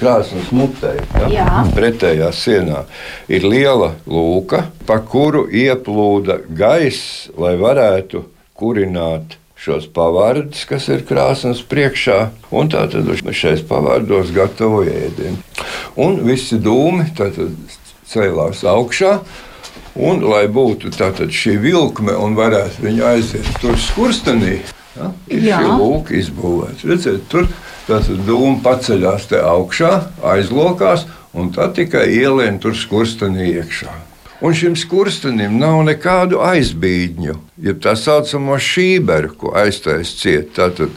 krāsnes 0.00 0.52
mutē, 0.54 0.94
ja, 1.32 1.64
pretējā 1.74 2.30
sienā, 2.34 2.84
ir 3.30 3.46
liela 3.46 3.92
lūka, 4.06 4.64
pa 4.86 5.00
kuru 5.02 5.46
ieplūda 5.48 6.40
gaiss, 6.46 7.28
lai 7.38 7.56
varētu 7.60 8.24
kurināt 8.58 9.36
šos 9.60 9.90
pavārdus, 9.92 10.64
kas 10.68 10.88
ir 10.88 11.04
krāsnes 11.08 11.60
priekšā, 11.68 12.20
un 12.56 12.70
tātad 12.72 13.10
šais 13.36 13.60
pavārdos 13.68 14.32
gatavo 14.32 14.80
ēdienu. 14.88 15.36
Un 16.00 16.22
visi 16.24 16.56
dūmi, 16.62 17.10
tātad 17.18 17.52
cēlās 18.10 18.64
augšā. 18.66 19.18
Un, 20.00 20.22
lai 20.22 20.44
būtu 20.46 20.92
šī 20.94 21.56
vilkme 21.60 22.14
un 22.14 22.36
varētu 22.38 22.84
viņu 22.84 23.04
aiziet 23.04 23.48
tur 23.60 23.74
skurstenī, 23.76 24.60
ja, 24.96 25.10
ir 25.26 25.42
Jā. 25.42 25.58
šī 25.58 25.72
lūka 25.80 26.14
izbūvēta. 26.14 26.86
Redziet, 26.86 27.26
tur 27.28 27.48
tas 27.88 28.06
dūma 28.06 28.60
paceļās 28.62 29.26
te 29.32 29.40
augšā, 29.42 29.90
aizlokās, 30.22 31.08
un 31.34 31.50
tad 31.54 31.74
tikai 31.74 32.06
ielien 32.14 32.60
tur 32.62 32.78
skurstenī 32.78 33.50
iekšā. 33.56 33.96
Un 34.40 34.54
šim 34.56 34.76
skurstenim 34.78 35.58
nav 35.60 35.82
nekādu 35.84 36.38
aizbīdņu, 36.40 37.34
ja 37.60 37.74
tā 37.76 37.92
saucamo 37.98 38.56
šīberu, 38.56 39.34
ko 39.36 39.52
aiztais 39.58 40.14
ciet. 40.16 40.54
Tātad 40.56 40.94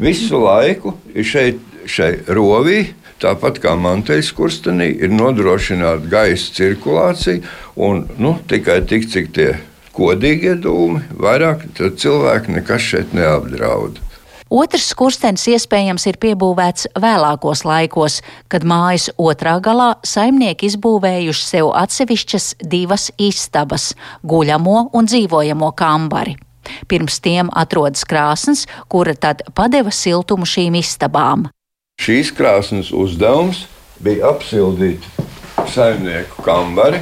visu 0.00 0.40
laiku 0.42 0.96
ir 1.14 1.28
šeit, 1.28 1.60
šeit 1.86 2.26
rovī 2.34 2.88
Tāpat 3.22 3.60
kā 3.62 3.74
manteļas 3.78 4.32
kurstenī 4.36 4.90
ir 4.98 5.12
nodrošināta 5.14 6.10
gaisa 6.10 6.50
cirkulācija, 6.56 7.44
un 7.76 8.04
nu, 8.18 8.36
tikai 8.50 8.80
tik, 8.88 9.06
cik 9.10 9.30
tie 9.36 9.52
kodīgie 9.94 10.56
dūmi, 10.60 11.04
vairāk 11.22 11.68
cilvēki 11.78 12.58
nekas 12.58 12.90
šeit 12.90 13.14
neapdraud. 13.16 14.02
Otrs 14.54 14.90
skurstenis 14.92 15.46
iespējams 15.50 16.04
ir 16.06 16.18
piebūvēts 16.20 16.90
vēlākos 17.00 17.64
laikos, 17.64 18.20
kad 18.52 18.66
mājas 18.68 19.08
otrā 19.18 19.56
galā 19.64 19.94
saimnieki 20.06 20.68
izbūvējuši 20.68 21.46
sev 21.48 21.72
atsevišķas 21.74 22.50
divas 22.60 23.08
istabas- 23.18 23.94
guļamo 24.30 24.90
un 24.92 25.06
dzīvojamo 25.06 25.72
kambari. 25.74 26.36
Pirms 26.88 27.20
tiem 27.20 27.50
atrodas 27.52 28.04
krāsnes, 28.04 28.66
kura 28.88 29.14
tad 29.14 29.42
padeva 29.54 29.90
siltumu 29.90 30.44
šīm 30.44 30.78
istabām. 30.78 31.48
Šīs 32.02 32.32
krāsnes 32.36 32.90
uzdevums 32.92 33.62
bija 34.04 34.32
apsildīt 34.34 35.06
saimnieku 35.72 36.42
kambari 36.44 36.98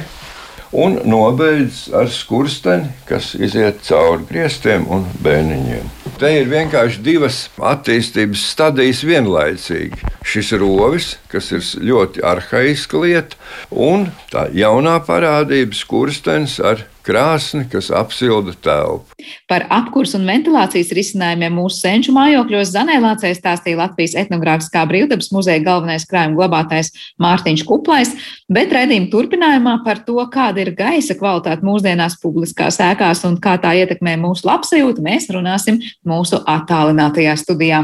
un 0.85 0.99
nobeidz 1.09 1.89
ar 1.97 2.07
skursteni, 2.13 2.93
kas 3.09 3.33
iziet 3.35 3.81
cauri 3.87 4.23
griestiem 4.29 4.85
un 4.93 5.03
bēniņiem. 5.25 6.02
Te 6.21 6.29
ir 6.37 6.45
vienkārši 6.51 7.01
divas 7.03 7.37
attīstības 7.57 8.43
stadijas 8.53 9.01
vienlaicīgi. 9.07 9.97
Šis 10.23 10.53
rovis, 10.61 11.07
kas 11.31 11.49
ir 11.55 11.65
ļoti 11.89 12.23
arhaiska 12.23 13.01
lieta, 13.01 13.39
un 13.73 14.07
tā 14.31 14.45
jaunā 14.53 14.99
parādība, 15.07 15.75
skurstenis 15.77 16.59
ar 16.63 16.85
krāsni, 17.03 17.65
kas 17.69 17.89
apsilda 17.93 18.53
telpu. 18.63 19.11
Par 19.49 19.65
apkursu 19.71 20.17
un 20.19 20.27
ventilācijas 20.27 20.91
risinājumiem 20.95 21.55
mūsu 21.57 21.81
senču 21.81 22.13
mājokļos 22.15 22.71
Zanēlācē 22.73 23.33
stāstīja 23.35 23.79
Latvijas 23.81 24.15
etnogrāfiskā 24.23 24.83
brīvdabas 24.89 25.31
muzeja 25.35 25.63
galvenais 25.63 26.07
krājuma 26.09 26.37
glabātājs 26.39 26.93
Mārtiņš 27.23 27.65
Kuplais, 27.67 28.13
bet 28.51 28.73
redzījuma 28.75 29.11
turpinājumā 29.13 29.75
par 29.85 30.03
to, 30.07 30.17
kāda 30.33 30.63
ir 30.63 30.73
gaisa 30.77 31.17
kvalitāte 31.19 31.65
mūsdienās 31.67 32.17
publiskās 32.23 32.79
ēkās 32.83 33.23
un 33.27 33.37
kā 33.43 33.57
tā 33.61 33.75
ietekmē 33.83 34.15
mūsu 34.23 34.47
labsajūtu, 34.47 35.03
mēs 35.03 35.29
runāsim 35.33 35.81
mūsu 36.07 36.39
attālinātajā 36.47 37.35
studijā. 37.39 37.83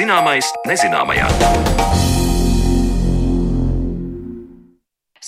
Zināmais 0.00 0.48
nezināmajā. 0.66 2.19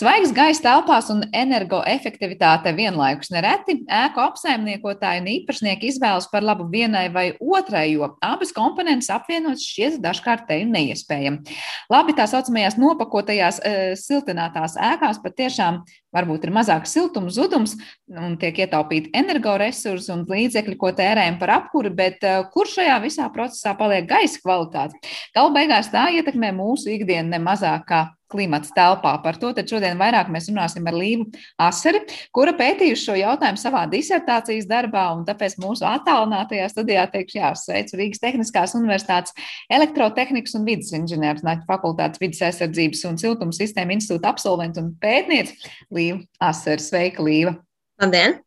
Svaigs 0.02 0.32
gaisa 0.34 0.64
telpās 0.64 1.12
un 1.14 1.20
energoefektivitāte 1.30 2.72
vienlaikus 2.74 3.28
nereti 3.30 3.76
ēku 3.86 4.18
apsaimniekotāji 4.18 5.20
un 5.22 5.28
īpašnieki 5.30 5.92
izvēlas 5.92 6.26
par 6.32 6.42
labu 6.42 6.66
vienai 6.72 7.04
vai 7.14 7.28
otrai, 7.38 7.84
jo 7.92 8.08
abas 8.18 8.50
komponentes 8.56 9.12
apvienot 9.14 9.62
šķiet 9.62 10.00
dažkārt 10.02 10.48
te 10.48 10.58
neiespējami. 10.66 11.54
Labi, 11.94 12.16
tā 12.18 12.26
saucamajās 12.26 12.80
nopakotajās 12.82 13.62
e, 13.62 13.76
siltinātās 14.00 14.74
ēkās 14.90 15.22
patiešām 15.22 15.84
varbūt 16.14 16.46
ir 16.46 16.54
mazāks 16.54 16.94
siltuma 16.94 17.32
zudums 17.32 17.76
un 18.08 18.36
tiek 18.40 18.62
ietaupīti 18.64 19.12
energoresursi 19.16 20.12
un 20.14 20.24
līdzekļi, 20.28 20.78
ko 20.80 20.92
tērējam 20.96 21.38
par 21.40 21.56
apkuri, 21.58 21.92
bet 22.02 22.24
uh, 22.28 22.42
kur 22.52 22.70
šajā 22.70 22.98
visā 23.04 23.28
procesā 23.34 23.76
paliek 23.78 24.08
gaisa 24.10 24.42
kvalitāte? 24.42 24.98
Galu 25.36 25.54
beigās 25.56 25.92
tā 25.92 26.08
ietekmē 26.18 26.52
mūsu 26.56 26.92
ikdienu 26.96 27.32
nemazāk 27.32 27.88
kā 27.88 28.02
klimats 28.32 28.72
telpā. 28.74 29.14
Par 29.22 29.36
to 29.40 29.52
šodien 29.52 30.00
vairāk 30.00 30.30
mēs 30.32 30.48
runāsim 30.50 30.86
ar 30.88 30.96
Līvu 30.96 31.28
Aseri, 31.60 32.02
kura 32.34 32.54
pētījuši 32.56 33.04
šo 33.04 33.16
jautājumu 33.20 33.60
savā 33.60 33.84
disertācijas 33.92 34.68
darbā, 34.70 35.04
un 35.16 35.26
tāpēc 35.28 35.58
mūsu 35.62 35.86
attālinātajā 35.88 36.68
studijā 36.72 37.04
teikšu 37.12 37.40
jāsveic 37.40 37.92
Rīgas 37.98 38.22
Tehniskās 38.22 38.76
Universitātes 38.78 39.36
elektrotehnikas 39.72 40.56
un 40.58 40.66
vidas 40.68 40.92
inženierzinātņu 40.96 41.68
fakultātes 41.68 42.22
vidas 42.22 42.42
aizsardzības 42.48 43.04
un 43.10 43.20
siltuma 43.20 43.56
sistēma 43.56 43.96
institūta 43.98 44.32
absolvents 44.32 44.80
un 44.80 44.92
pētniece 45.02 45.58
Līva 45.92 46.01
Aseri. 46.42 46.82
Sveika, 46.82 47.24
Līva! 47.24 47.56
Labdien! 48.02 48.40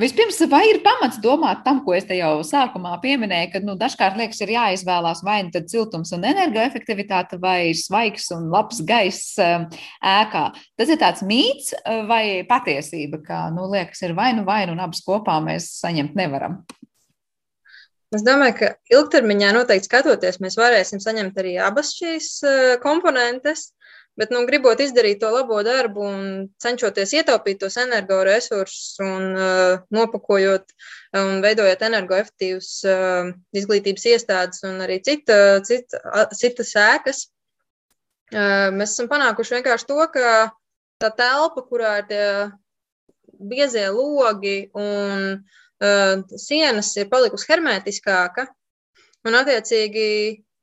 Vispirms, 0.00 0.38
vai 0.48 0.62
ir 0.70 0.78
pamats 0.80 1.18
domāt 1.20 1.60
tam, 1.66 1.82
ko 1.84 1.92
es 1.92 2.06
te 2.08 2.16
jau 2.16 2.38
sākumā 2.48 2.94
pieminēju, 3.02 3.50
ka 3.52 3.60
nu, 3.60 3.74
dažkārt 3.78 4.16
liekas, 4.16 4.40
ir 4.40 4.54
jāizvēlās 4.54 5.20
vai 5.26 5.42
nu 5.44 5.62
siltums 5.68 6.14
un 6.16 6.24
energoefektivitāte, 6.26 7.36
vai 7.42 7.74
svaigs 7.76 8.30
un 8.32 8.48
labs 8.50 8.80
gaiss 8.88 9.36
um, 9.42 9.66
ēkā. 10.00 10.46
Tas 10.80 10.90
ir 10.90 11.00
tāds 11.02 11.20
mīts 11.28 11.74
uh, 11.76 12.06
vai 12.08 12.24
patiesība, 12.48 13.20
ka 13.26 13.42
nu, 13.52 13.68
liekas, 13.74 14.00
ir 14.06 14.16
vai 14.16 14.32
nu 14.38 14.46
vai, 14.48 14.64
un 14.72 14.80
abas 14.80 15.04
kopā 15.04 15.36
mēs 15.44 15.68
saņemt 15.82 16.16
nevaram. 16.18 16.62
Es 18.12 18.24
domāju, 18.24 18.56
ka 18.58 18.72
ilgtermiņā 18.92 19.52
noteikti 19.58 19.88
skatoties, 19.88 20.40
mēs 20.40 20.56
varēsim 20.60 21.04
saņemt 21.04 21.36
arī 21.44 21.58
abas 21.60 21.92
šīs 22.00 22.32
uh, 22.48 22.74
komponentes. 22.80 23.74
Bet, 24.20 24.28
nu, 24.28 24.42
gribot 24.44 24.80
izdarīt 24.84 25.22
to 25.22 25.30
labo 25.32 25.62
darbu 25.64 26.02
un 26.04 26.24
cenšoties 26.60 27.14
ietaupīt 27.16 27.62
tos 27.62 27.78
energoresursus 27.80 28.98
un 29.00 29.30
uh, 29.32 29.78
nopakojot 29.94 30.74
un 31.16 31.40
veidojot 31.44 31.84
energoefektīvas 31.88 32.68
uh, 32.92 33.30
izglītības 33.56 34.04
iestādes 34.12 34.66
un 34.68 34.82
arī 34.84 34.98
cita, 35.06 35.38
cita, 35.64 36.26
citas 36.36 36.74
ēkas, 36.82 37.22
uh, 38.36 38.68
mēs 38.76 38.92
esam 38.92 39.08
panākuši 39.08 39.56
vienkārši 39.56 39.88
to, 39.88 40.04
ka 40.12 40.36
tā 41.00 41.12
telpa, 41.16 41.64
kurā 41.72 41.96
ir 42.02 42.08
tie 42.12 42.28
biezie 43.40 43.88
logi 43.96 44.58
un 44.76 45.28
uh, 45.40 46.36
sienas 46.36 46.92
ir 47.00 47.08
palikusi 47.08 47.48
hermētiskāka, 47.48 48.50
un 49.24 49.40
attiecīgi 49.40 50.08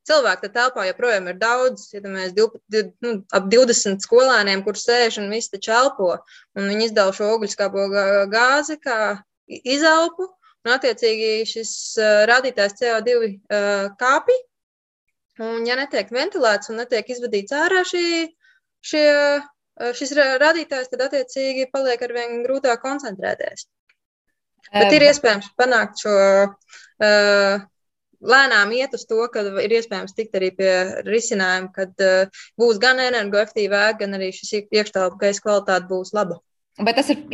cilvēku 0.10 0.48
tā 0.48 0.50
telpā 0.56 0.88
joprojām 0.90 1.30
ir 1.32 1.38
daudz. 1.42 1.88
Ja 1.94 2.02
mēs 2.04 2.34
div, 2.38 2.58
nu, 3.06 3.14
ap 3.36 3.48
20 3.52 4.04
skolēniem, 4.06 4.64
kur 4.66 4.80
sēž 4.80 5.22
un 5.24 5.30
visi 5.34 5.54
taču 5.54 5.74
elpo, 5.76 6.12
un 6.58 6.70
viņi 6.72 6.90
izdala 6.90 7.16
šo 7.16 7.32
ogļuskābo 7.36 7.88
gāzi 8.34 8.80
kā 8.82 9.00
izelpu, 9.48 10.28
un 10.66 10.76
attiecīgi 10.76 11.32
šis 11.50 11.72
uh, 12.02 12.24
rādītājs 12.30 12.78
CO2 12.82 13.18
uh, 13.22 13.88
kāpj. 14.00 14.38
Un, 15.40 15.64
ja 15.64 15.78
netiek 15.80 16.10
ventilēts 16.12 16.68
un 16.72 16.82
netiek 16.82 17.08
izvadīts 17.14 17.56
ārā 17.56 17.86
šī, 17.88 18.04
šie, 18.84 19.06
šis 19.96 20.12
rādītājs, 20.42 20.90
tad 20.92 21.06
attiecīgi 21.06 21.70
paliek 21.72 22.02
ar 22.04 22.14
vien 22.18 22.42
grūtāk 22.44 22.82
koncentrēties. 22.84 23.70
Bet 24.74 24.92
ir 24.94 25.06
iespējams 25.08 25.48
panākt 25.58 26.04
šo 26.04 26.16
uh, 26.44 27.64
lēnām 28.22 28.74
iet 28.76 28.94
uz 28.98 29.06
to, 29.10 29.22
ka 29.34 29.44
ir 29.64 29.78
iespējams 29.80 30.16
tikt 30.18 30.36
arī 30.40 30.52
pie 30.58 30.74
risinājuma, 31.08 31.72
kad 31.76 32.06
uh, 32.06 32.44
būs 32.60 32.82
gan 32.82 33.02
energoefektīva 33.04 33.90
ēka, 33.90 34.04
gan 34.04 34.20
arī 34.20 34.32
šis 34.36 34.70
iekštelpu 34.70 35.20
gaisa 35.22 35.46
kvalitāte 35.46 35.90
būs 35.92 36.14
laba. 36.18 36.40
Bet 36.80 36.96
tas 36.96 37.10
ir 37.12 37.26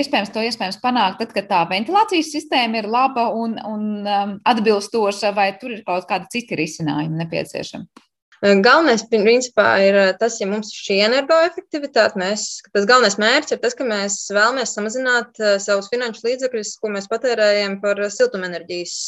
iespējams, 0.00 0.30
to 0.32 0.40
iespējams 0.40 0.78
panākt, 0.80 1.18
tad, 1.20 1.34
kad 1.36 1.48
tā 1.50 1.60
ventilācijas 1.68 2.30
sistēma 2.32 2.80
ir 2.80 2.88
laba 2.88 3.26
un, 3.36 3.58
un 3.68 3.82
um, 4.00 4.32
atbilstoša, 4.48 5.34
vai 5.36 5.50
tur 5.60 5.74
ir 5.74 5.82
kaut 5.84 6.08
kādi 6.08 6.30
citi 6.32 6.56
risinājumi 6.56 7.20
nepieciešami. 7.20 8.04
Galvenais, 8.44 9.00
principā, 9.08 9.70
ir 9.80 9.96
tas, 10.20 10.34
ja 10.36 10.44
mums 10.44 10.68
ir 10.68 10.80
šī 10.84 10.96
energoefektivitāte, 11.06 12.18
mēs, 12.20 12.42
tas 12.74 12.84
galvenais 12.84 13.16
mērķis 13.16 13.54
ir 13.56 13.62
tas, 13.62 13.76
ka 13.78 13.86
mēs 13.88 14.18
vēlamies 14.36 14.74
samazināt 14.76 15.40
savus 15.64 15.88
finanšu 15.88 16.26
līdzekļus, 16.26 16.74
ko 16.82 16.90
mēs 16.92 17.08
patērējam 17.08 17.78
par 17.80 18.02
siltumenerģijas 18.12 18.98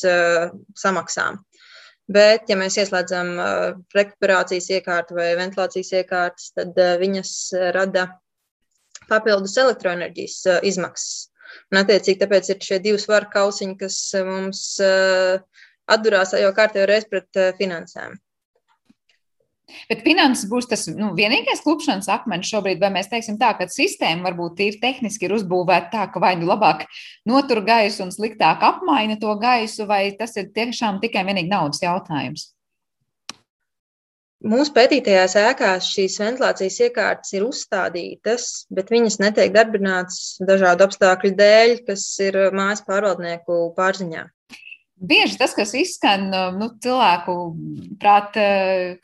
samaksām. 0.80 1.42
Bet, 2.08 2.48
ja 2.48 2.56
mēs 2.56 2.78
ieslēdzam 2.80 3.36
rekuperācijas 3.98 4.70
iekārtu 4.78 5.18
vai 5.20 5.28
ventilācijas 5.36 5.92
iekārtas, 6.00 6.52
tad 6.56 6.80
viņas 7.04 7.36
rada 7.76 8.08
papildus 9.10 9.58
elektroenerģijas 9.60 10.62
izmaksas. 10.64 11.26
Un, 11.74 11.82
attiecīgi, 11.82 12.22
tāpēc 12.24 12.54
ir 12.54 12.64
šie 12.64 12.80
divi 12.88 13.04
svaru 13.04 13.28
kausiņi, 13.36 13.76
kas 13.84 14.00
mums 14.24 14.62
atdurās 15.92 16.32
jau 16.40 16.54
kārtējo 16.56 16.88
reizi 16.88 17.12
pret 17.12 17.44
finansēm. 17.60 18.16
Bet 19.90 20.02
finanses 20.06 20.46
būs 20.50 20.68
tas 20.70 20.84
nu, 20.94 21.10
vienīgais 21.18 21.64
klupšanas 21.64 22.06
akmens 22.14 22.46
šobrīd, 22.52 22.78
vai 22.82 22.92
mēs 22.94 23.10
teiksim 23.10 23.38
tā, 23.40 23.50
ka 23.58 23.66
sistēma 23.70 24.28
varbūt 24.28 24.62
ir 24.62 24.76
tehniski 24.82 25.26
ir 25.26 25.34
uzbūvēta 25.40 25.90
tā, 25.94 26.04
ka 26.12 26.22
vai 26.22 26.36
nu 26.38 26.46
labāk 26.46 26.84
notur 27.26 27.64
gaisu 27.66 28.04
un 28.06 28.12
sliktāk 28.14 28.62
apmaina 28.66 29.18
to 29.22 29.34
gaisu, 29.42 29.88
vai 29.90 30.04
tas 30.18 30.38
ir 30.38 30.52
tiešām 30.54 31.00
tikai 31.02 31.26
vienīgi 31.26 31.50
naudas 31.50 31.82
jautājums? 31.82 32.52
Mūsu 34.46 34.70
pētītajās 34.76 35.34
ēkās 35.40 35.86
šīs 35.90 36.20
ventilācijas 36.20 36.78
iekārtas 36.86 37.32
ir 37.34 37.46
uzstādītas, 37.48 38.48
bet 38.70 38.92
viņas 38.92 39.18
netiek 39.18 39.50
darbinātas 39.54 40.36
dažādu 40.46 40.86
apstākļu 40.86 41.32
dēļ, 41.40 41.72
kas 41.88 42.04
ir 42.22 42.38
mājas 42.54 42.84
pārvaldnieku 42.86 43.58
pārziņā. 43.78 44.26
Bieži 44.96 45.36
tas, 45.36 45.52
kas 45.52 45.74
izskan 45.76 46.30
nu, 46.56 46.70
cilvēku 46.80 47.32
prātā, 48.00 48.44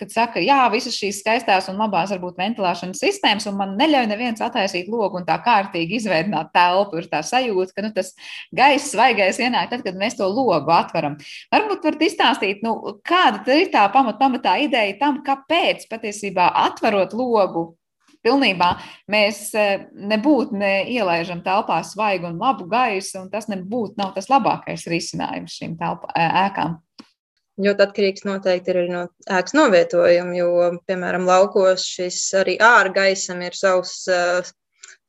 kad 0.01 0.13
saka, 0.15 0.41
jā, 0.41 0.57
visas 0.73 0.97
šīs 0.97 1.19
skaistās 1.21 1.69
un 1.69 1.77
labās 1.77 2.15
varbūt 2.15 2.41
ventilēšanas 2.41 3.03
sistēmas, 3.03 3.45
un 3.51 3.59
man 3.59 3.75
neļauj 3.77 4.09
neviens 4.09 4.41
attaisīt 4.41 4.89
logu 4.89 5.21
un 5.21 5.27
tā 5.29 5.37
kārtīgi 5.45 5.99
izveidot 6.01 6.49
telpu, 6.57 7.03
ir 7.03 7.11
tā 7.13 7.21
sajūta, 7.29 7.77
ka 7.77 7.85
nu, 7.85 7.93
tas 7.93 8.15
gaiss, 8.57 8.89
svaigais 8.95 9.43
ienāk 9.45 9.69
tad, 9.75 9.85
kad 9.85 10.01
mēs 10.01 10.17
to 10.17 10.31
logu 10.33 10.73
atveram. 10.73 11.19
Varbūt 11.53 11.85
varat 11.85 12.09
izstāstīt, 12.09 12.65
nu, 12.65 12.79
kāda 13.05 13.61
ir 13.61 13.69
tā 13.75 13.85
pamat, 13.93 14.17
pamatā 14.23 14.57
ideja 14.65 14.97
tam, 15.05 15.21
kāpēc 15.27 15.85
patiesībā 15.93 16.49
atverot 16.71 17.13
logu 17.13 17.69
pilnībā 18.25 18.71
mēs 19.13 19.43
e, 19.59 19.67
nebūtu 20.13 20.57
neielaižam 20.59 21.43
telpā 21.45 21.81
svaigu 21.87 22.31
un 22.31 22.41
labu 22.43 22.69
gaisu, 22.71 23.25
un 23.25 23.29
tas 23.33 23.49
nebūtu 23.51 23.99
nav 24.01 24.15
tas 24.17 24.31
labākais 24.33 24.87
risinājums 24.91 25.59
šīm 25.59 25.77
telpā, 25.81 26.13
ēkām. 26.47 26.79
Ļoti 27.63 27.85
atkarīgs 27.85 28.25
noteikti 28.25 28.73
ir 28.73 28.81
arī 28.81 28.91
no 28.95 29.03
ēkas 29.29 29.55
novietojuma, 29.55 30.35
jo, 30.39 30.51
piemēram, 30.89 31.27
laukos 31.29 31.85
šis 31.85 32.23
arī 32.41 32.57
ārgaisam 32.65 33.43
ir 33.45 33.59
savs 33.59 34.07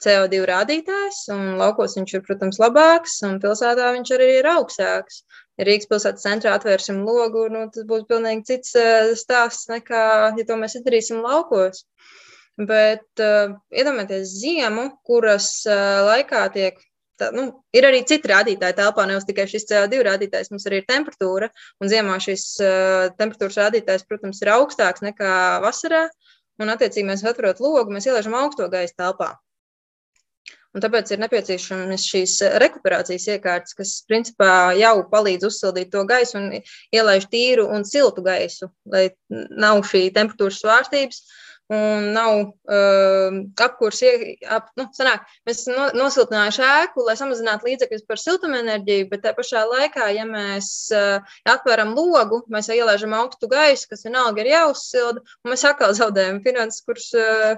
CO2 0.04 0.41
rādītājs, 0.49 1.21
un 1.32 1.54
laukos 1.62 1.95
viņš 1.97 2.17
ir, 2.17 2.23
protams, 2.26 2.60
labāks, 2.60 3.21
un 3.28 3.39
pilsētā 3.43 3.93
viņš 3.95 4.12
arī 4.17 4.30
ir 4.41 4.49
augstāks. 4.52 5.23
Ja 5.60 5.67
Rīgas 5.69 5.88
pilsētas 5.89 6.26
centrā 6.26 6.56
atvērsim 6.58 7.04
logu, 7.06 7.45
nu, 7.54 7.67
tas 7.73 7.86
būs 7.88 8.08
pilnīgi 8.10 8.47
cits 8.49 8.73
stāsts 9.21 9.69
nekā, 9.69 10.04
ja 10.36 10.45
to 10.49 10.58
mēs 10.60 10.76
izdarīsim 10.80 11.21
laukos. 11.23 11.86
Bet 12.58 13.22
uh, 13.22 13.56
iedomājieties 13.74 14.34
ziemu, 14.38 14.89
kuras 15.08 15.63
uh, 15.66 16.04
laikā 16.06 16.44
tiek. 16.54 16.78
Tā, 17.18 17.30
nu, 17.34 17.48
ir 17.74 17.86
arī 17.86 18.02
citi 18.10 18.30
rādītāji 18.30 18.78
telpā, 18.78 19.06
nevis 19.10 19.26
tikai 19.26 19.46
šis 19.50 19.66
CO2 19.70 20.02
rādītājs, 20.06 20.52
mums 20.54 20.66
arī 20.70 20.82
ir 20.82 20.89
temperatūra. 20.89 21.50
Un 21.82 21.89
ziemā 21.89 22.20
šis 22.22 22.46
uh, 22.62 23.10
temperatūras 23.18 23.58
rādītājs, 23.62 24.06
protams, 24.10 24.42
ir 24.46 24.54
augstāks 24.54 25.02
nekā 25.06 25.34
vasarā. 25.66 26.08
Un, 26.62 26.70
attiecīgi, 26.70 27.08
mēs 27.10 27.26
atverot 27.26 27.62
logu, 27.62 27.94
mēs 27.94 28.06
ielaižam 28.10 28.38
augsto 28.38 28.70
gaisu 28.70 28.94
telpā. 29.02 29.34
Un 30.74 30.82
tāpēc 30.82 31.10
ir 31.13 31.22
nepieciešamas 31.22 32.06
šīs 32.10 32.36
rekuperācijas 32.62 33.28
iekārtas, 33.36 33.76
kas 33.78 33.94
principā 34.10 34.74
jau 34.78 34.96
palīdz 35.10 35.46
uzsildīt 35.50 35.92
to 35.94 36.02
gaisu 36.10 36.39
un 36.39 36.48
ielaiž 36.94 37.28
tīru 37.34 37.68
un 37.74 37.86
siltu 37.86 38.26
gaisu, 38.26 38.70
lai 38.89 39.08
nav 39.30 39.82
šī 39.89 40.08
temperatūras 40.13 40.62
svārstības. 40.62 41.22
Uh, 41.22 41.39
un 41.71 42.10
nav 42.13 42.39
uh, 42.43 43.38
apkurs, 43.63 44.02
ap, 44.52 44.69
nu, 44.80 44.88
sanāk, 44.95 45.23
mēs 45.47 45.63
no, 45.71 45.88
nosiltinājuši 45.95 46.63
ēku, 46.67 47.06
lai 47.08 47.15
samazinātu 47.19 47.69
līdzekļus 47.69 48.06
par 48.10 48.19
siltumenerģiju, 48.21 49.08
bet 49.12 49.23
tajā 49.23 49.38
pašā 49.38 49.63
laikā, 49.71 50.10
ja 50.17 50.26
mēs 50.30 50.71
uh, 50.95 51.36
atveram 51.49 51.93
logu, 51.95 52.43
mēs 52.52 52.69
jau 52.69 52.80
ielaižam 52.82 53.15
augstu 53.17 53.49
gaisu, 53.52 53.88
kas 53.91 54.04
vienalga 54.08 54.43
ir 54.43 54.52
jāuzsilda, 54.54 55.23
un 55.43 55.54
mēs 55.56 55.63
atkal 55.69 55.95
zaudējam 55.97 56.43
finanses, 56.43 56.84
kurš 56.88 57.10
uh, 57.19 57.56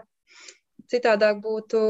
citādāk 0.91 1.41
būtu 1.41 1.81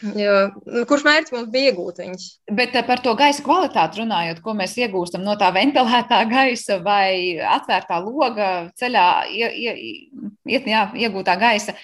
Jo, 0.00 0.34
nu, 0.64 0.86
kurš 0.88 1.02
mērķis 1.04 1.32
mums 1.34 1.48
bija 1.52 1.70
iegūt 1.74 1.98
viņus? 2.00 2.26
Bet 2.56 2.72
eh, 2.78 2.84
par 2.88 3.02
to 3.04 3.12
gaisa 3.18 3.42
kvalitāti 3.44 4.00
runājot, 4.00 4.38
ko 4.40 4.54
mēs 4.56 4.78
iegūstam 4.80 5.20
no 5.26 5.34
tā 5.40 5.50
ventilētā 5.52 6.22
gaisa 6.34 6.78
vai 6.80 7.36
atvērtā 7.36 7.98
loga 8.06 8.48
ceļā, 8.80 9.06
ie, 9.28 9.50
ie, 9.60 10.60
jā, 10.72 10.86
iegūtā 11.04 11.36
gaisa. 11.40 11.76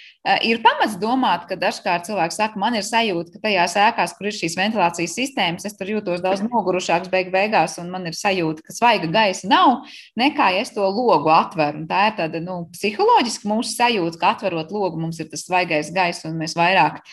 Ir 0.43 0.59
pamats 0.65 0.97
domāt, 0.99 1.45
ka 1.47 1.59
dažkārt 1.61 2.09
cilvēks 2.09 2.41
saka, 2.41 2.59
man 2.59 2.75
ir 2.75 2.83
sajūta, 2.89 3.37
ka 3.37 3.43
tajās 3.45 3.77
ēkās, 3.85 4.17
kur 4.17 4.27
ir 4.27 4.35
šīs 4.35 4.57
ventilācijas 4.59 5.15
sistēmas, 5.15 5.69
es 5.69 5.77
tur 5.79 5.93
jūtos 5.93 6.25
daudz 6.25 6.43
nogurušāks 6.49 7.13
beig 7.13 7.29
beigās, 7.35 7.77
un 7.79 7.93
man 7.93 8.09
ir 8.09 8.17
sajūta, 8.17 8.65
ka 8.67 8.75
svaiga 8.75 9.13
gaisa 9.13 9.53
nav, 9.53 9.85
nekā 10.19 10.49
ja 10.57 10.65
es 10.65 10.73
to 10.75 10.89
logu 10.89 11.31
atveru. 11.31 11.85
Un 11.85 11.87
tā 11.93 12.09
ir 12.09 12.19
tāda 12.19 12.43
nu, 12.43 12.63
psiholoģiska 12.75 13.53
mūsu 13.53 13.77
sajūta, 13.77 14.19
ka 14.19 14.35
atverot 14.35 14.75
logu 14.75 15.05
mums 15.05 15.21
ir 15.23 15.31
tas 15.31 15.47
svaigais 15.47 15.93
gaiss, 15.95 16.27
un 16.27 16.41
mēs 16.41 16.59
vairāk 16.59 17.05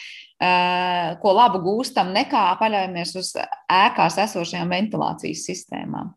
ko 1.22 1.34
labu 1.38 1.62
gūstam, 1.64 2.12
nekā 2.16 2.44
paļaujamies 2.60 3.16
uz 3.20 3.34
ēkās 3.72 4.20
esošajām 4.26 4.74
ventilācijas 4.76 5.46
sistēmām. 5.48 6.12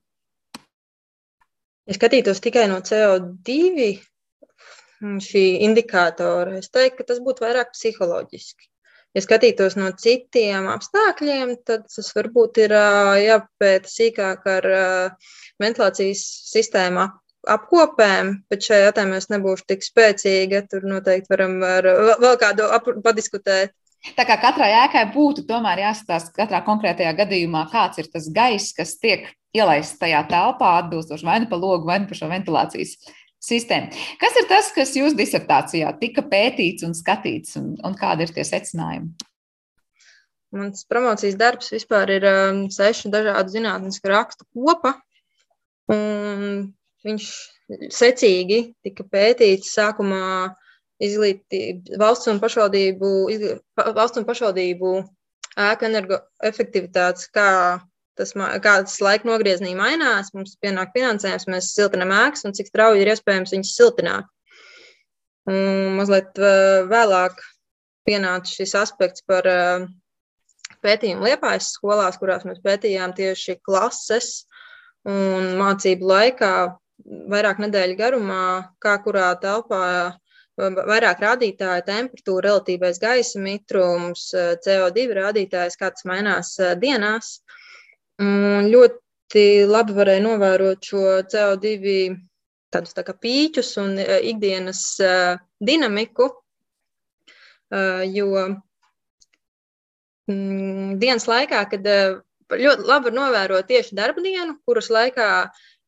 Ja 1.86 1.94
skatītos 1.94 2.42
tikai 2.42 2.64
no 2.70 2.80
CO2 2.82 3.90
šī 5.22 5.44
indikātora, 5.66 6.56
es 6.58 6.72
teiktu, 6.74 7.02
ka 7.02 7.12
tas 7.12 7.20
būtu 7.22 7.44
vairāk 7.44 7.70
psiholoģiski. 7.76 8.66
Ja 9.16 9.22
skatītos 9.24 9.78
no 9.78 9.92
citiem 9.96 10.66
apstākļiem, 10.68 11.54
tad 11.64 11.86
tas 11.88 12.10
varbūt 12.16 12.58
ir 12.66 12.74
jāpēta 13.22 13.88
sīkāk 13.88 14.42
ar 14.50 14.66
ventilācijas 15.62 16.24
sistēmu 16.50 17.06
apkopēm, 17.48 18.34
bet 18.50 18.66
šajā 18.66 18.88
jautājumā 18.88 19.20
es 19.22 19.30
nebūšu 19.30 19.68
tik 19.70 19.86
spēcīga. 19.86 20.66
Tur 20.68 20.84
noteikti 20.90 21.32
varam 21.32 21.60
vēl 21.62 22.36
kādu 22.42 22.68
padiskutēt. 23.06 23.72
Tā 24.16 24.26
kā 24.28 24.36
katrai 24.38 24.70
ēkai 24.84 25.04
būtu 25.14 25.46
tomēr 25.48 25.82
jāstāsta 25.82 26.34
katrā 26.36 26.60
konkrētajā 26.66 27.12
gadījumā, 27.18 27.66
kāds 27.72 27.98
ir 28.02 28.10
tas 28.12 28.28
gaiss, 28.32 28.74
kas 28.76 28.94
tiek 29.02 29.26
ielaists 29.56 29.98
tajā 30.00 30.22
telpā, 30.30 30.76
atbilstoši 30.82 31.26
vai 31.26 31.38
nu 31.42 31.50
pa 31.50 31.58
logu, 31.58 31.88
vai 31.88 31.98
nu 32.02 32.10
pa 32.10 32.18
šo 32.18 32.28
ventilācijas 32.30 32.96
sistēmu. 33.42 33.90
Kas 34.20 34.36
ir 34.40 34.48
tas, 34.50 34.70
kas 34.74 34.94
jūsu 34.98 35.18
disertācijā 35.18 35.90
tika 36.00 36.24
pētīts 36.26 36.86
un 36.86 36.94
skatīts, 36.96 37.56
un, 37.60 37.74
un 37.86 37.96
kādi 37.98 38.26
ir 38.26 38.34
tie 38.36 38.46
secinājumi? 38.46 39.26
Mans 40.56 40.86
promocijas 40.88 41.36
darbs 41.38 41.72
vispār 41.74 42.14
ir 42.16 42.24
um, 42.30 42.62
sešu 42.72 43.10
dažādu 43.12 43.52
zinātnisku 43.52 44.12
rakstu 44.12 44.46
kopa. 44.54 44.94
Viņš 47.06 47.26
secīgi 47.94 48.60
tika 48.86 49.04
pētīts 49.10 49.74
sākumā 49.74 50.54
izglītība, 51.02 51.98
valsts 52.00 52.30
un 52.32 52.40
pašvaldību, 52.42 53.10
valsts 53.96 54.20
un 54.20 54.26
pašvaldību 54.28 54.92
ēka 55.66 55.88
energoefektivitātes, 55.90 57.28
kā 57.34 57.50
tas, 58.16 58.32
kādas 58.64 58.96
laika 59.04 59.28
nogriezienī 59.28 59.74
mainās, 59.78 60.32
mums 60.36 60.56
pienāk 60.62 60.94
finansējums, 60.96 61.48
mēs 61.52 61.74
siltinām 61.76 62.14
ēkas 62.16 62.46
un 62.48 62.56
cik 62.56 62.70
strauji 62.70 63.04
ir 63.04 63.12
iespējams 63.12 63.52
viņas 63.56 63.74
siltināt. 63.76 64.32
Un 65.46 65.94
mazliet 66.00 66.32
vēlāk 66.90 67.38
pienāca 68.08 68.50
šis 68.50 68.74
aspekts 68.80 69.22
par 69.26 69.46
pētījumu 70.82 71.28
liepājas 71.28 71.70
skolās, 71.76 72.18
kurās 72.18 72.46
mēs 72.48 72.62
pētījām 72.64 73.14
tieši 73.16 73.60
klases 73.66 74.46
un 75.06 75.52
mācību 75.60 76.08
laikā 76.10 76.52
vairāk 77.30 77.60
nedēļu 77.62 77.98
garumā, 77.98 78.42
kā 78.82 78.96
kurā 79.04 79.30
telpā 79.42 80.16
vairāk 80.56 81.20
rādītāju, 81.20 81.84
temperatūra, 81.86 82.48
relatīvais 82.48 83.00
gaisa 83.00 83.40
mitrums, 83.42 84.30
CO2 84.34 85.06
rādītājs, 85.18 85.76
kā 85.76 85.90
tas 85.92 86.06
mainās 86.08 86.54
dienās. 86.80 87.40
Un 88.22 88.70
ļoti 88.72 89.44
labi 89.68 89.96
varēja 89.96 90.24
novērot 90.24 90.88
šo 90.88 91.04
CO2 91.28 92.16
tādus 92.72 92.96
tā 92.96 93.04
kā 93.06 93.12
pīķus 93.14 93.76
un 93.82 93.98
e, 94.00 94.06
ikdienas 94.32 94.80
dinamiku, 95.62 96.30
jo 98.12 98.28
mm, 100.30 100.96
dienas 101.02 101.26
laikā, 101.30 101.62
kad 101.70 101.86
ļoti 102.54 102.86
labi 102.86 103.10
var 103.10 103.16
novērot 103.16 103.68
tieši 103.68 103.96
darba 103.98 104.22
dienu, 104.22 104.58
kuras 104.66 104.90
laikā, 104.92 105.28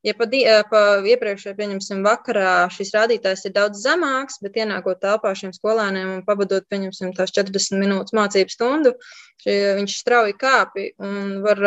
ja 0.07 0.15
pa, 0.19 0.29
di, 0.31 0.43
pa 0.71 0.83
iepriekšējā, 1.13 1.55
pieņemsim, 1.59 2.05
vakarā 2.07 2.69
šis 2.75 2.93
rādītājs 2.97 3.47
ir 3.49 3.57
daudz 3.57 3.83
zemāks, 3.85 4.39
bet 4.45 4.61
ienākot 4.61 5.01
telpā 5.03 5.35
šiem 5.39 5.55
skolēniem 5.57 6.19
un 6.19 6.27
pavadot, 6.27 6.67
pieņemsim, 6.71 7.15
tās 7.17 7.35
40 7.35 7.83
minūtes 7.83 8.17
mācību 8.19 8.55
stundu, 8.55 8.95
viņš 9.47 9.99
strauji 10.03 10.39
kāpi 10.39 10.93
un 11.03 11.41
var 11.47 11.65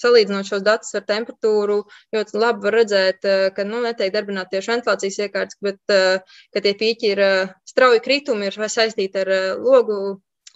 salīdzinot 0.00 0.48
šos 0.48 0.64
datus 0.66 0.94
ar 0.98 1.04
temperatūru, 1.08 1.78
ļoti 2.14 2.38
labi 2.40 2.66
var 2.66 2.76
redzēt, 2.80 3.24
eh, 3.24 3.48
ka 3.56 3.66
nu, 3.68 3.80
netiek 3.84 4.12
darbināti 4.14 4.56
tieši 4.56 4.72
ventilācijas 4.72 5.20
iekārtas, 5.26 5.58
bet 5.62 5.94
eh, 5.94 6.38
tie 6.58 6.74
pīķi 6.82 7.10
ir 7.12 7.24
eh, 7.24 7.52
strauji 7.68 8.02
kritumi, 8.04 8.50
ir 8.50 8.70
saistīti 8.76 9.22
ar 9.22 9.32
logu 9.60 9.98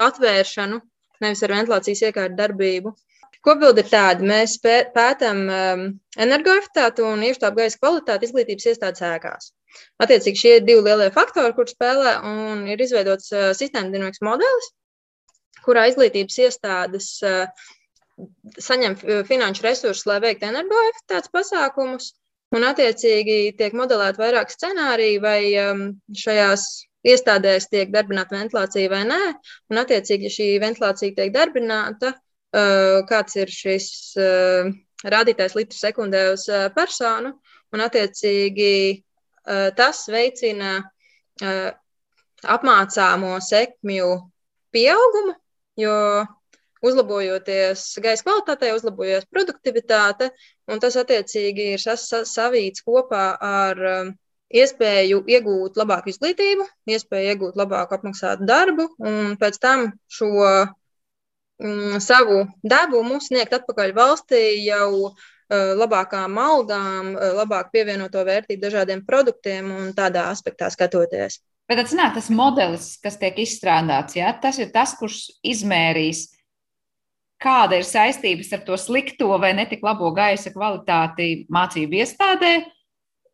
atvēršanu, 0.09 0.81
nevis 1.25 1.45
ar 1.45 1.55
ventilācijas 1.57 2.05
iekārtu 2.11 2.39
darbību. 2.39 2.95
Kopbilde 3.47 3.85
ir 3.85 3.91
tāda, 3.91 4.25
mēs 4.27 4.57
pētām 4.65 5.45
um, 5.47 5.85
energoefektivitāti 6.19 7.05
un 7.07 7.23
iekštāpu 7.29 7.61
gaisa 7.61 7.79
kvalitāti 7.79 8.27
izglītības 8.27 8.67
iestādes 8.73 9.05
ēkās. 9.07 9.53
Attiecīgi, 10.03 10.41
šie 10.41 10.55
ir 10.59 10.67
divi 10.67 10.83
lielie 10.83 11.09
faktori, 11.15 11.55
kurus 11.55 11.77
spēlē, 11.77 12.17
un 12.27 12.67
ir 12.73 12.83
izveidots 12.83 13.31
uh, 13.35 13.51
sistēma 13.55 13.95
dinamikas 13.95 14.25
modelis, 14.27 14.71
kurā 15.63 15.87
izglītības 15.93 16.41
iestādes 16.49 17.09
uh, 17.27 17.69
saņem 18.59 18.99
finanšu 19.29 19.69
resursus, 19.69 20.07
lai 20.11 20.19
veiktu 20.25 20.51
energoefektivitātes 20.51 21.35
pasākumus. 21.35 22.13
Un, 22.57 22.65
attiecīgi, 22.65 23.53
tiek 23.59 23.75
modelēti 23.77 24.19
vairāk 24.23 24.51
scenāriju, 24.51 25.21
vai 25.21 25.41
um, 25.63 25.83
šajās 26.17 26.65
iestādēs 27.07 27.69
tiek 27.71 27.93
darbināta 27.93 28.35
ventilācija 28.35 28.91
vai 28.91 29.03
nē. 29.07 29.21
Un, 29.71 29.83
attiecīgi, 29.85 30.27
ja 30.27 30.35
šī 30.41 30.47
ventilācija 30.65 31.15
tiek 31.21 31.35
darbināta, 31.35 32.15
uh, 32.17 32.25
kāds 32.53 33.37
ir 33.37 33.51
šis 33.53 33.89
uh, 34.17 34.71
rādītājs 35.05 35.57
litru 35.59 35.79
sekundē 35.79 36.23
uz 36.33 36.47
uh, 36.49 36.69
personu, 36.75 37.35
un, 37.73 37.85
attiecīgi, 37.85 39.05
tas 39.79 40.03
veicina 40.13 40.73
apmācāmo 42.45 43.31
sekmju 43.41 44.09
pieaugumu, 44.75 45.33
jo 45.81 45.95
uzlabojoties 46.85 47.85
gaisa 48.05 48.27
kvalitātei, 48.27 48.75
uzlabojoties 48.77 49.29
produktivitāte, 49.33 50.31
un 50.69 50.83
tas 50.83 50.99
attiecīgi 51.01 51.73
ir 51.75 51.85
savīts 51.85 52.85
kopā 52.85 53.25
ar 53.41 53.81
iespēju 54.49 55.23
iegūt 55.29 55.77
labāku 55.81 56.13
izglītību, 56.13 56.67
iespēju 56.89 57.33
iegūt 57.33 57.59
labāku 57.61 57.99
apmaksātu 57.99 58.47
darbu, 58.49 58.89
un 59.01 59.37
pēc 59.41 59.59
tam 59.61 59.91
šo 60.13 60.31
mm, 61.63 61.99
savu 62.05 62.45
devumu 62.63 63.21
sniegt 63.25 63.55
atpakaļ 63.59 63.93
valstī 63.97 64.43
jau 64.67 64.91
uh, 65.11 65.13
labākām 65.79 66.39
algām, 66.43 67.13
uh, 67.15 67.35
labāk 67.41 67.73
pievienoto 67.75 68.25
vērtību 68.25 68.65
dažādiem 68.65 69.05
produktiem 69.07 69.71
un 69.75 69.93
tādā 69.97 70.29
aspektā 70.33 70.71
skatoties. 70.75 71.43
Bet 71.69 71.93
nāk, 71.93 72.15
tas 72.17 72.31
modelis, 72.33 72.95
kas 73.03 73.19
tiek 73.21 73.37
izstrādāts, 73.45 74.17
ja, 74.17 74.33
tas 74.33 74.57
ir 74.59 74.71
tas, 74.73 74.95
kurš 74.97 75.27
izmērīs 75.45 76.31
kāda 77.43 77.79
ir 77.79 77.87
saistības 77.87 78.51
ar 78.57 78.65
to 78.67 78.77
slikto 78.81 79.31
vai 79.41 79.53
netik 79.57 79.85
labo 79.87 80.11
gaisa 80.15 80.51
kvalitāti 80.55 81.47
mācību 81.53 82.01
iestādē 82.01 82.53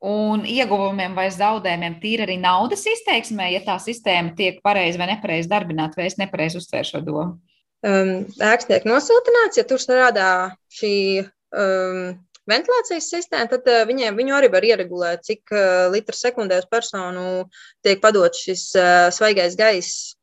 un 0.05 0.45
ieguvumiem 0.45 1.15
vai 1.17 1.31
zaudējumiem 1.33 1.97
tīri 2.03 2.27
arī 2.27 2.37
naudas 2.41 2.85
izteiksmē, 2.91 3.49
ja 3.55 3.63
tā 3.65 3.79
sistēma 3.81 4.35
tiek 4.37 4.61
pareizi 4.65 5.01
vai 5.01 5.09
nepareizi 5.15 5.49
darbināta, 5.49 5.97
vai 5.97 6.11
es 6.11 6.19
nepareizi 6.21 6.61
uztvēru 6.61 6.91
šo 6.91 7.01
domu. 7.07 7.39
Um, 7.85 8.13
ēks 8.41 8.69
tiek 8.71 8.87
nosiltināts, 8.89 9.59
ja 9.61 9.65
tur 9.69 9.83
strādā 9.83 10.29
šī 10.73 10.95
um, 11.21 12.15
ventilācijas 12.49 13.11
sistēma, 13.13 13.51
tad 13.51 13.69
uh, 13.69 13.83
viņiem, 13.89 14.17
viņu 14.17 14.37
arī 14.39 14.49
var 14.53 14.65
ieregulēt, 14.65 15.25
cik 15.29 15.53
uh, 15.53 15.93
litru 15.93 16.17
sekundē 16.17 16.63
uz 16.63 16.69
personu 16.71 17.45
tiek 17.85 18.01
padots 18.01 18.41
šis 18.47 18.71
uh, 18.79 19.11
svaigais 19.13 19.59
gaiss 19.61 20.15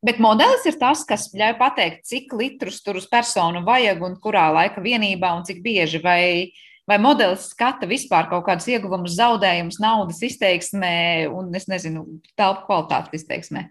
Bet 0.00 0.16
modelis 0.16 0.64
ir 0.64 0.78
tas, 0.80 1.02
kas 1.04 1.26
ļauj 1.36 1.58
pateikt, 1.60 2.06
cik 2.08 2.32
litrus 2.32 2.78
tur 2.80 2.96
uz 2.96 3.04
personu 3.08 3.60
vajag 3.66 4.00
un 4.06 4.16
kurā 4.22 4.46
laika 4.54 4.80
vienībā 4.80 5.28
un 5.36 5.44
cik 5.44 5.60
bieži. 5.60 6.00
Vai, 6.00 6.56
vai 6.88 6.96
modelis 6.96 7.50
skata 7.52 7.88
vispār 7.88 8.30
kaut 8.30 8.46
kādus 8.46 8.70
ieguvumus, 8.72 9.18
zaudējumus, 9.18 9.76
naudas 9.82 10.22
izteiksmē 10.24 11.28
un, 11.28 11.52
es 11.56 11.68
nezinu, 11.68 12.06
telpu 12.32 12.64
kvalitātes 12.70 13.20
izteiksmē. 13.20 13.66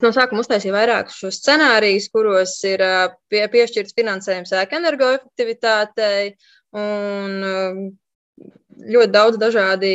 No 0.00 0.12
sākuma 0.16 0.40
uztaisīja 0.44 0.72
vairākus 0.72 1.18
šos 1.20 1.40
scenārijus, 1.42 2.08
kuros 2.12 2.54
ir 2.68 2.80
pie, 3.28 3.42
piešķirts 3.52 3.96
finansējums 3.98 4.54
ēka 4.56 4.78
energoefektivitātei 4.80 6.32
un 6.80 7.92
ļoti 8.80 9.12
daudz 9.12 9.36
dažādi 9.40 9.92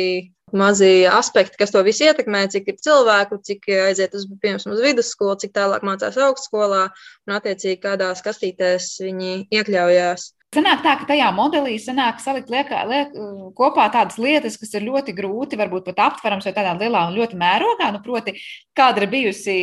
mazi 0.54 1.06
aspekti, 1.10 1.58
kas 1.58 1.72
to 1.74 1.82
visu 1.82 2.06
ietekmē, 2.06 2.44
cik 2.52 2.68
ir 2.70 2.78
cilvēku, 2.86 3.40
cik 3.42 3.66
aiziet 3.88 4.14
uz, 4.14 4.28
piemēram, 4.42 4.76
uz 4.76 4.82
vidusskolu, 4.84 5.34
cik 5.42 5.54
tālāk 5.56 5.82
mācās 5.86 6.18
augstskolā 6.28 6.84
un, 6.86 7.34
attiecīgi, 7.40 7.80
kādās 7.82 8.22
kastītēs 8.22 8.92
viņi 9.02 9.32
iekļaujās. 9.58 10.30
Sanāk 10.56 10.80
tā, 10.80 10.94
ka 10.96 11.08
tajā 11.10 11.26
modelī 11.36 11.74
sanāk 11.82 12.22
salikt 12.22 12.48
liekā, 12.52 12.78
liek, 12.88 13.16
kopā 13.58 13.90
tādas 13.92 14.16
lietas, 14.16 14.56
kas 14.56 14.72
ir 14.78 14.86
ļoti 14.86 15.12
grūti, 15.16 15.58
varbūt 15.60 15.90
pat 15.90 16.00
aptverams 16.06 16.46
vai 16.48 16.54
tādā 16.56 16.72
lielā 16.80 17.02
un 17.10 17.18
ļoti 17.18 17.36
mērogā. 17.36 17.90
Nu, 17.92 18.00
proti, 18.04 18.32
kāda 18.76 19.04
ir 19.04 19.10
bijusi 19.12 19.56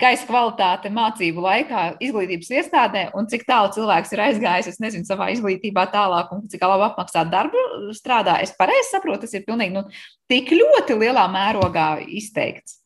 gaisa 0.00 0.26
kvalitāte 0.28 0.90
mācību 0.94 1.42
laikā 1.44 1.84
izglītības 2.02 2.50
iestādē 2.60 3.04
un 3.18 3.26
cik 3.30 3.44
tālu 3.48 3.72
cilvēks 3.74 4.14
ir 4.14 4.22
aizgājis, 4.28 4.70
es 4.72 4.80
nezinu, 4.82 5.06
savā 5.08 5.30
izglītībā 5.34 5.86
tālāk 5.92 6.30
un 6.36 6.46
cik 6.50 6.64
labi 6.64 6.86
apmaksāt 6.86 7.30
darbu 7.32 7.64
strādā. 7.96 8.38
Es 8.44 8.54
pareizi 8.56 8.92
saprotu, 8.92 9.26
tas 9.26 9.34
ir 9.34 9.44
pilnīgi 9.48 9.74
nu, 9.74 9.84
tik 10.30 10.52
ļoti 10.54 10.98
lielā 11.00 11.26
mērogā 11.32 11.90
izteikts. 12.06 12.78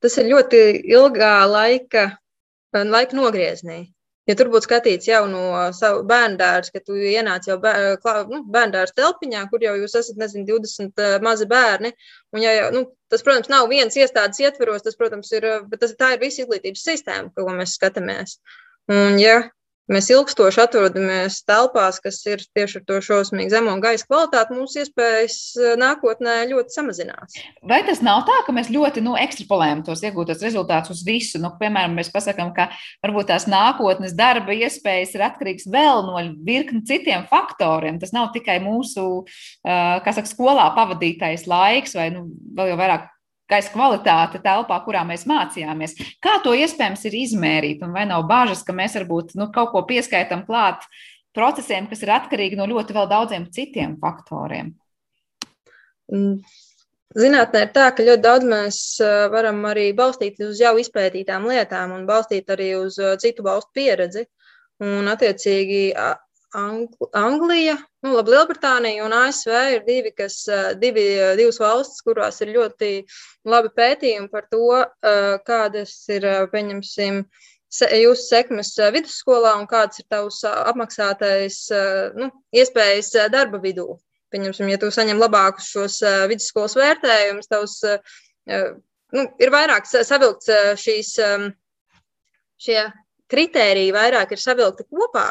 Tas 0.00 0.16
ir 0.16 0.30
ļoti 0.30 0.62
ilgā 0.88 1.34
laika, 1.50 2.06
laika 2.72 3.18
nogriezienī. 3.18 3.90
Ja 4.28 4.36
tur 4.36 4.50
būtu 4.52 4.68
skatīts 4.68 5.08
jau 5.08 5.22
no 5.30 5.42
savu 5.74 6.02
bērnu 6.08 6.36
dārza, 6.38 6.74
ka 6.74 6.82
tu 6.84 6.94
ienāc 6.94 7.48
jau 7.48 7.56
nu, 7.60 8.42
bērnu 8.52 8.74
dārza 8.76 8.96
telpiņā, 9.00 9.46
kur 9.50 9.64
jau 9.64 9.72
jūs 9.80 9.96
esat, 10.02 10.18
nezinu, 10.20 10.44
20 10.52 11.24
mazi 11.24 11.48
bērni, 11.50 11.92
un 12.36 12.44
ja, 12.44 12.52
nu, 12.74 12.84
tas, 13.10 13.24
protams, 13.26 13.48
nav 13.52 13.70
viens 13.72 13.96
iestādes 13.96 14.42
ietveros, 14.44 14.84
tas, 14.86 14.98
protams, 15.00 15.32
ir, 15.34 15.48
bet 15.72 15.82
tas, 15.82 15.96
tā 15.98 16.12
ir 16.14 16.22
visa 16.22 16.44
izglītības 16.44 16.84
sistēma, 16.90 17.32
ko 17.34 17.48
mēs 17.48 17.78
skatāmies. 17.80 18.36
Un, 18.92 19.16
ja 19.22 19.40
mēs 19.90 20.08
ilgstoši 20.12 20.62
atrodamies 20.62 21.40
telpās, 21.48 21.98
kas 22.02 22.20
ir 22.28 22.42
tieši 22.56 22.80
ar 22.80 22.84
to 22.88 22.98
šausmīgi 23.04 23.52
zemo 23.52 23.74
gaisa 23.82 24.06
kvalitāti, 24.06 24.56
mūsu 24.56 24.82
iespējas 24.84 25.36
eh, 25.58 25.74
nākotnē 25.80 26.36
ļoti 26.50 26.76
samazinās. 26.76 27.38
Vai 27.66 27.82
tas 27.86 28.02
nav 28.06 28.22
tā, 28.28 28.40
ka 28.46 28.54
mēs 28.56 28.70
ļoti 28.72 29.02
nu, 29.04 29.16
ekstrapolējam 29.20 29.84
tos 29.86 30.04
iegūtos 30.06 30.42
rezultātus 30.46 30.94
uz 30.98 31.04
visu? 31.06 31.40
Nu, 31.42 31.52
piemēram, 31.60 31.96
mēs 31.98 32.12
pasakām, 32.14 32.54
ka 32.56 32.70
varbūt 33.04 33.30
tās 33.32 33.48
nākotnes 33.50 34.16
darba 34.18 34.56
iespējas 34.56 35.14
ir 35.16 35.26
atkarīgas 35.28 35.68
vēl 35.70 36.04
no 36.08 36.24
virkni 36.46 36.84
citiem 36.88 37.26
faktoriem. 37.30 38.00
Tas 38.02 38.14
nav 38.16 38.30
tikai 38.36 38.60
mūsu, 38.64 39.24
eh, 39.64 39.96
kā 40.04 40.14
saka, 40.16 40.30
skolā 40.30 40.70
pavadītais 40.76 41.48
laiks 41.50 41.96
vai 41.98 42.10
nu, 42.14 42.28
vēl 42.56 42.72
jau 42.74 42.80
vairāk 42.80 43.10
gaisa 43.50 43.72
kvalitāte 43.74 44.40
telpā, 44.44 44.78
kurā 44.84 45.02
mēs 45.08 45.26
mācījāmies. 45.30 45.96
Kā 46.22 46.38
to 46.44 46.54
iespējams 46.56 47.04
ir 47.10 47.18
izmērīt, 47.24 47.84
un 47.86 47.94
vai 47.96 48.06
nav 48.08 48.26
bažas, 48.30 48.64
ka 48.66 48.76
mēs 48.76 48.96
varbūt 49.00 49.36
nu, 49.40 49.50
kaut 49.54 49.72
ko 49.74 49.84
pieskaitam 49.88 50.46
klāt 50.48 50.86
procesiem, 51.36 51.90
kas 51.90 52.02
ir 52.04 52.14
atkarīgi 52.14 52.58
no 52.58 52.66
ļoti 52.70 52.96
daudziem 52.96 53.50
citiem 53.54 53.98
faktoriem? 54.02 54.74
Mm. 56.10 56.40
Zinātnē 57.18 57.64
ir 57.64 57.70
tā, 57.74 57.88
ka 57.90 58.04
ļoti 58.06 58.22
daudz 58.22 58.46
mēs 58.46 58.76
varam 59.32 59.64
arī 59.66 59.88
balstīt 59.98 60.38
uz 60.46 60.60
jau 60.62 60.76
izpētītām 60.78 61.48
lietām 61.50 61.96
un 61.96 62.04
balstīt 62.06 62.52
arī 62.54 62.76
uz 62.78 63.00
citu 63.18 63.42
valstu 63.42 63.74
pieredzi. 63.74 64.28
Un, 64.80 65.10
attiecīgi, 65.10 65.90
Angl 66.54 67.06
Anglija, 67.14 67.76
nu, 68.02 68.16
labi, 68.16 68.32
Lielbritānija 68.34 69.04
un 69.06 69.12
ASV 69.14 69.52
ir 69.76 69.84
divi, 69.86 70.10
kas, 70.16 70.42
divi, 70.82 71.04
divas 71.38 71.60
valstis, 71.62 72.02
kurās 72.02 72.40
ir 72.42 72.50
ļoti 72.56 72.90
labi 73.46 73.70
pētījumi 73.76 74.30
par 74.32 74.48
to, 74.50 74.80
kādas 75.46 75.92
ir, 76.10 76.26
pieņemsim, 76.50 77.20
jūsu 77.70 78.24
sekmes 78.24 78.72
vidusskolā 78.96 79.52
un 79.60 79.68
kāds 79.70 80.02
ir 80.02 80.08
tavs 80.10 80.40
apmaksātais 80.50 81.60
nu, 82.18 82.30
iespējas 82.50 83.12
darba 83.30 83.60
vidū. 83.62 83.86
Pieņemsim, 84.30 84.70
ja 84.70 84.78
tu 84.78 84.90
saņem 84.94 85.18
labākus 85.22 85.70
šos 85.70 86.00
vidusskolas 86.30 86.74
vērtējumus, 86.78 87.50
tavs 87.50 87.78
nu, 89.14 89.26
ir 89.38 89.54
vairāk 89.54 89.86
savilkts 89.86 90.50
šīs, 90.82 91.14
šie 92.66 92.82
kritēriji 93.30 93.94
vairāk 93.94 94.34
ir 94.34 94.42
savilkti 94.42 94.86
kopā, 94.90 95.28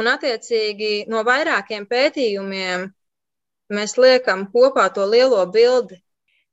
Un, 0.00 0.08
attiecīgi, 0.08 1.04
no 1.12 1.20
vairākiem 1.26 1.84
pētījumiem 1.90 2.86
mēs 3.76 3.98
liekam 4.00 4.46
kopā 4.52 4.86
to 4.94 5.04
lielo 5.04 5.42
bildi. 5.52 5.98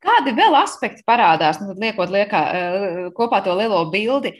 Kādi 0.03 0.33
vēl 0.37 0.57
aspekti 0.59 1.05
parādās, 1.07 1.61
nu, 1.63 1.73
liekot 1.79 2.11
liekā, 2.13 2.41
eh, 2.57 2.99
kopā 3.17 3.39
to 3.45 3.55
lielo 3.57 3.79
bildi? 3.91 4.35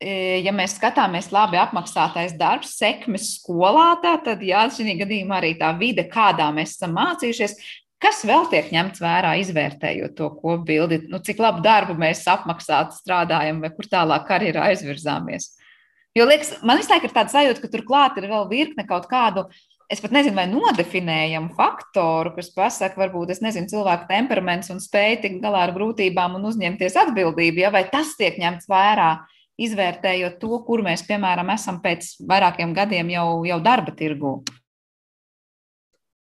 Eh, 0.00 0.40
ja 0.40 0.52
mēs 0.52 0.78
skatāmies 0.78 1.30
labi 1.32 1.60
apmaksātais 1.60 2.32
darbs, 2.36 2.74
sekmes 2.80 3.36
skolā, 3.36 4.00
tā, 4.02 4.16
tad 4.24 4.40
jā, 4.40 4.64
šī 4.72 4.96
gadījumā 4.98 5.40
arī 5.40 5.54
tā 5.60 5.70
vide, 5.78 6.08
kādā 6.08 6.48
mēs 6.56 6.74
esam 6.74 6.96
mācījušies, 6.96 7.56
kas 8.00 8.24
vēl 8.24 8.48
tiek 8.50 8.72
ņemts 8.72 9.00
vērā, 9.00 9.36
izvērtējot 9.44 10.16
to 10.16 10.30
kopbildi, 10.40 11.02
nu, 11.08 11.20
cik 11.20 11.38
labu 11.38 11.60
darbu 11.62 11.94
mēs 12.00 12.24
apmaksāt 12.26 12.96
strādājam 12.96 13.60
vai 13.60 13.70
kur 13.76 13.84
tālāk 13.84 14.26
karjerā 14.26 14.70
aizvirzāmies. 14.72 15.59
Jo 16.18 16.26
liekas, 16.26 16.56
man 16.66 16.80
visu 16.80 16.90
laiku 16.90 17.06
ir 17.06 17.14
tāds 17.14 17.34
sajūta, 17.36 17.62
ka 17.62 17.70
turklāt 17.70 18.16
ir 18.18 18.26
vēl 18.30 18.48
virkne 18.50 18.86
kaut 18.88 19.06
kādu. 19.10 19.46
Es 19.90 19.98
pat 20.02 20.12
nezinu, 20.14 20.36
vai 20.38 20.46
nodefinējamu 20.46 21.50
faktoru, 21.58 22.30
kas 22.36 22.52
pasaka, 22.54 22.98
varbūt 22.98 23.40
nezinu, 23.42 23.66
cilvēka 23.70 24.06
temperaments 24.10 24.70
un 24.70 24.78
spēja 24.82 25.20
tikt 25.24 25.40
galā 25.42 25.64
ar 25.66 25.74
grūtībām 25.74 26.36
un 26.38 26.46
uzņemties 26.50 26.98
atbildību, 27.02 27.64
ja 27.64 27.72
vai 27.74 27.82
tas 27.90 28.14
tiek 28.18 28.38
ņemts 28.38 28.70
vērā, 28.70 29.10
izvērtējot 29.60 30.38
to, 30.40 30.60
kur 30.66 30.82
mēs, 30.86 31.02
piemēram, 31.08 31.50
esam 31.54 31.80
pēc 31.82 32.14
vairākiem 32.26 32.74
gadiem 32.76 33.10
jau, 33.12 33.26
jau 33.46 33.58
darba 33.64 33.94
tirgū. 33.98 34.38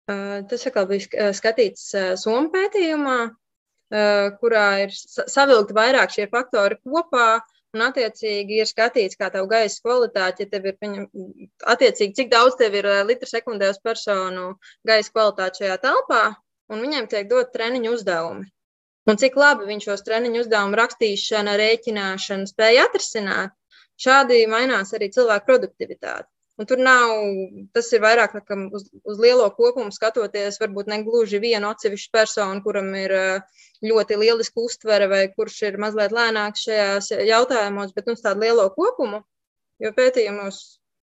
Tas 0.09 0.65
atkal 0.65 0.89
bija 0.89 1.29
skatīts 1.37 1.91
Somu 2.17 2.49
pētījumā, 2.55 3.19
kurā 4.41 4.67
ir 4.87 4.97
savilkti 4.97 5.77
vairāk 5.77 6.15
šie 6.15 6.29
faktori 6.33 6.81
kopā. 6.81 7.43
Un, 7.77 7.83
attiecīgi, 7.85 8.63
ir 8.63 8.69
skatīts, 8.69 9.19
kā 9.21 9.29
tev 9.33 9.47
gaisa 9.51 9.83
kvalitāte, 9.85 10.45
ja 10.45 10.51
tev 10.53 10.69
ir, 10.71 10.77
piņem, 10.81 11.03
attiecīgi, 11.75 12.15
cik 12.17 12.31
daudz 12.33 12.57
tev 12.61 12.77
ir 12.79 12.89
litru 13.09 13.29
sekundē 13.29 13.69
uz 13.75 13.81
personu 13.85 14.55
gaisa 14.89 15.13
kvalitāte 15.13 15.63
šajā 15.63 15.77
telpā, 15.83 16.23
un 16.73 16.81
viņiem 16.85 17.11
tiek 17.13 17.29
dot 17.29 17.53
treniņu 17.53 17.93
uzdevumi. 17.99 18.49
Un 19.09 19.21
cik 19.21 19.37
labi 19.41 19.69
viņš 19.69 19.91
šos 19.91 20.07
treniņu 20.07 20.43
uzdevumu 20.45 20.81
rakstīšana, 20.81 21.59
rēķināšana 21.61 22.49
spēja 22.49 22.89
atrisināt, 22.89 23.55
šādi 24.01 24.43
mainās 24.49 24.93
arī 24.97 25.13
cilvēku 25.13 25.49
produktivitāte. 25.53 26.29
Un 26.59 26.67
tur 26.67 26.81
nav, 26.83 27.13
tas 27.71 27.87
ir 27.95 28.03
vairāk 28.03 28.33
uz, 28.75 28.89
uz 29.07 29.21
lielo 29.23 29.47
kopumu 29.55 29.95
skatoties, 29.95 30.59
varbūt 30.59 30.89
ne 30.91 30.99
gluži 31.07 31.39
vienu 31.39 31.71
atsevišķu 31.71 32.11
personu, 32.17 32.63
kuram 32.65 32.89
ir 32.99 33.15
eh, 33.15 33.61
ļoti 33.87 34.19
lieliska 34.19 34.59
uztvere 34.65 35.07
vai 35.13 35.21
kurš 35.37 35.61
ir 35.69 35.79
mazliet 35.79 36.15
lēnāks 36.17 36.65
šajās 36.67 37.13
jautājumos, 37.29 37.95
bet 37.95 38.11
uz 38.11 38.25
tādu 38.25 38.43
lielo 38.43 38.67
kopumu, 38.75 39.23
jo 39.79 39.93
pētījumos, 39.95 40.59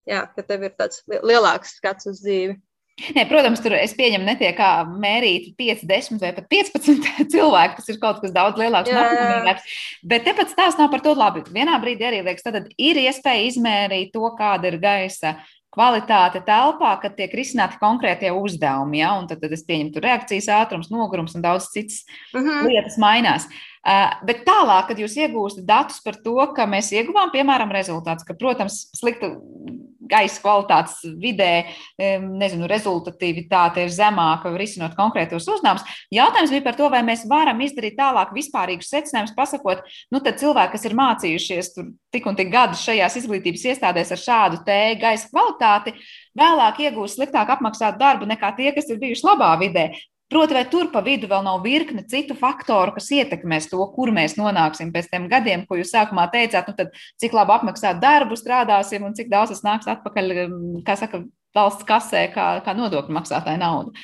jā, 0.09 0.23
ka 0.33 0.47
tev 0.49 0.65
ir 0.65 0.73
tāds 0.79 1.05
lielāks 1.13 1.77
skats 1.77 2.09
uz 2.09 2.23
dzīvi. 2.25 2.57
Nē, 2.95 3.25
protams, 3.27 3.59
tur 3.59 3.73
es 3.75 3.91
pieņemu, 3.97 4.23
netiek 4.23 4.55
kā 4.55 4.69
mērīt 4.87 5.49
5, 5.59 5.81
10 5.89 6.21
vai 6.21 6.29
pat 6.37 6.45
15 6.51 7.09
cilvēku. 7.33 7.81
Tas 7.81 7.91
ir 7.91 7.99
kaut 7.99 8.21
kas 8.23 8.31
daudz 8.35 8.61
lielāks 8.61 8.93
un 8.93 9.01
apjomīgāks. 9.01 9.75
Bet 10.07 10.23
tepat 10.27 10.53
stāsts 10.53 10.79
nav 10.79 10.87
par 10.93 11.03
to 11.03 11.11
labi. 11.17 11.43
Vienā 11.51 11.75
brīdī 11.83 12.07
arī 12.07 12.23
liekas, 12.23 12.45
tad 12.47 12.71
ir 12.71 13.01
iespēja 13.03 13.49
izmērīt 13.49 14.15
to, 14.15 14.23
kāda 14.39 14.71
ir 14.71 14.79
gaisa 14.79 15.35
kvalitāte 15.75 16.39
telpā, 16.47 16.93
kad 17.01 17.17
tiek 17.17 17.35
risināti 17.35 17.81
konkrētie 17.81 18.31
uzdevumi. 18.31 19.01
Ja? 19.01 19.11
Un 19.19 19.27
tad, 19.27 19.43
tad 19.43 19.51
es 19.51 19.65
pieņemu, 19.67 19.91
tur 19.91 20.07
reakcijas 20.07 20.47
ātrums, 20.55 20.87
nogurums 20.87 21.35
un 21.35 21.43
daudz 21.43 21.67
citas 21.75 22.05
uh 22.31 22.39
mhm. 22.39 22.47
-huh. 22.47 22.69
lietas 22.71 22.95
mainās. 23.01 23.49
Uh, 23.51 23.74
bet 24.25 24.43
tālāk, 24.47 24.89
kad 24.89 25.01
jūs 25.01 25.17
iegūstat 25.21 25.65
datus 25.67 26.01
par 26.05 26.17
to, 26.25 26.37
ka 26.57 26.65
mēs 26.69 26.91
ieguvām, 26.95 27.31
piemēram, 27.33 27.73
rezultātus, 27.75 28.25
ka, 28.27 28.37
protams, 28.37 28.87
slikta 28.97 29.35
gaisa 30.09 30.41
kvalitātes 30.41 30.99
vidē, 31.21 31.65
nezinu, 32.21 32.67
rezultatīvitāte 32.69 33.85
ir 33.85 33.93
zemāka, 33.93 34.51
risinot 34.57 34.95
konkrētos 34.97 35.47
uzdevumus. 35.49 35.85
Jautājums 36.13 36.53
bija 36.53 36.65
par 36.65 36.77
to, 36.79 36.89
vai 36.93 37.01
mēs 37.05 37.25
varam 37.29 37.61
izdarīt 37.65 37.97
tālāk 37.99 38.33
vispārīgus 38.35 38.91
secinājumus, 38.93 39.35
pasakot, 39.37 39.83
nu, 40.13 40.21
tad 40.21 40.39
cilvēki, 40.41 40.75
kas 40.75 40.87
ir 40.87 40.97
mācījušies 40.99 41.71
tur 41.75 41.91
tik 42.13 42.29
un 42.29 42.37
tik 42.37 42.51
gadus 42.53 42.85
šajās 42.85 43.19
izglītības 43.21 43.65
iestādēs 43.73 44.13
ar 44.15 44.21
šādu 44.21 44.61
te 44.67 44.79
gaisa 45.01 45.29
kvalitāti, 45.31 45.95
vēlāk 46.37 46.83
iegūs 46.85 47.17
sliktāk 47.17 47.55
apmaksātu 47.57 48.01
darbu 48.01 48.29
nekā 48.29 48.53
tie, 48.57 48.71
kas 48.75 48.91
ir 48.91 49.01
bijuši 49.01 49.25
labā 49.25 49.55
vidē. 49.61 49.89
Proti, 50.35 50.51
vai 50.51 50.65
tur 50.67 50.89
pa 50.91 50.99
vidu 50.99 51.29
vēl 51.31 51.45
nav 51.45 51.61
virkne 51.63 52.01
citu 52.11 52.35
faktoru, 52.35 52.91
kas 52.97 53.05
ietekmēs 53.15 53.69
to, 53.71 53.79
kur 53.95 54.09
mēs 54.11 54.33
nonāksim 54.35 54.89
pēc 54.91 55.07
tiem 55.13 55.29
gadiem, 55.31 55.63
ko 55.63 55.77
jūs 55.79 55.93
sākumā 55.95 56.25
teicāt, 56.33 56.67
nu 56.67 56.75
tad 56.75 56.91
cik 57.23 57.37
labi 57.37 57.55
apmaksāt 57.55 58.01
darbu 58.01 58.35
strādāsim 58.35 59.05
un 59.07 59.15
cik 59.15 59.31
daudz 59.31 59.53
tas 59.53 59.63
nāks 59.63 59.87
atpakaļ, 59.93 60.33
kā 60.83 60.97
saka, 60.99 61.23
valsts 61.55 61.87
kasē, 61.87 62.25
kā, 62.35 62.49
kā 62.67 62.75
nodokļu 62.75 63.15
maksātāja 63.15 63.61
nauda. 63.63 63.95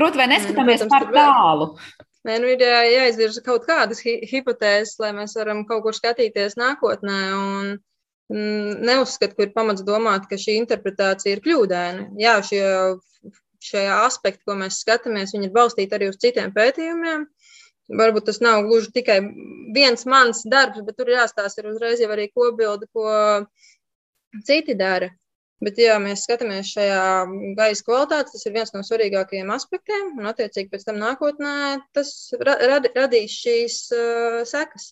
Proti, 0.00 0.22
vai 0.22 0.30
neskatāmies 0.32 0.88
par 0.88 1.10
tālu? 1.12 1.74
Nē, 2.24 2.40
nu 2.40 2.48
ir 2.48 2.64
jā, 2.64 2.80
jāizvirza 2.88 3.44
kaut 3.44 3.68
kādas 3.68 4.00
hi 4.06 4.22
hipotēzes, 4.30 4.96
lai 5.04 5.12
mēs 5.20 5.36
varam 5.36 5.66
kaut 5.68 5.84
kur 5.84 6.00
skatīties 6.00 6.56
nākotnē. 6.56 7.18
Un, 7.36 7.74
mm, 8.32 8.80
neuzskatu, 8.88 9.36
ka 9.36 9.44
ir 9.44 9.52
pamats 9.52 9.84
domāt, 9.84 10.24
ka 10.30 10.40
šī 10.40 10.56
interpretācija 10.62 11.36
ir 11.36 11.44
kļūdaina. 11.44 12.08
Jā, 12.24 12.38
šie 12.48 12.64
šie 13.64 13.84
aspekti, 13.96 14.42
ko 14.46 14.56
mēs 14.60 14.82
skatāmies, 14.84 15.34
ir 15.36 15.52
balstīti 15.54 15.96
arī 15.96 16.10
uz 16.12 16.20
citiem 16.22 16.52
pētījumiem. 16.54 17.26
Varbūt 18.00 18.30
tas 18.30 18.40
nav 18.40 18.62
gluži 18.64 18.92
tikai 18.94 19.18
viens 19.76 20.06
mans 20.08 20.40
darbs, 20.48 20.80
bet 20.86 20.96
tur 20.96 21.10
jāstāsta 21.12 21.60
ir 21.60 21.72
uzreiz 21.74 22.00
jau 22.00 22.08
arī 22.14 22.30
kopbilde, 22.32 22.88
ko 22.96 23.44
citi 24.48 24.76
dara. 24.78 25.10
Bet, 25.64 25.78
ja 25.80 25.96
mēs 26.02 26.24
skatāmies 26.26 26.72
šajā 26.74 27.04
gaisa 27.56 27.84
kvalitātē, 27.86 28.32
tas 28.32 28.42
ir 28.44 28.54
viens 28.56 28.72
no 28.74 28.82
svarīgākajiem 28.84 29.52
aspektiem. 29.54 30.10
Un, 30.18 30.26
attiecīgi, 30.28 30.68
pēc 30.72 30.84
tam 30.88 30.98
nākotnē 31.00 31.54
tas 31.96 32.10
rad, 32.40 32.90
radīs 32.96 33.36
šīs 33.44 33.78
uh, 33.94 34.40
sekas. 34.48 34.90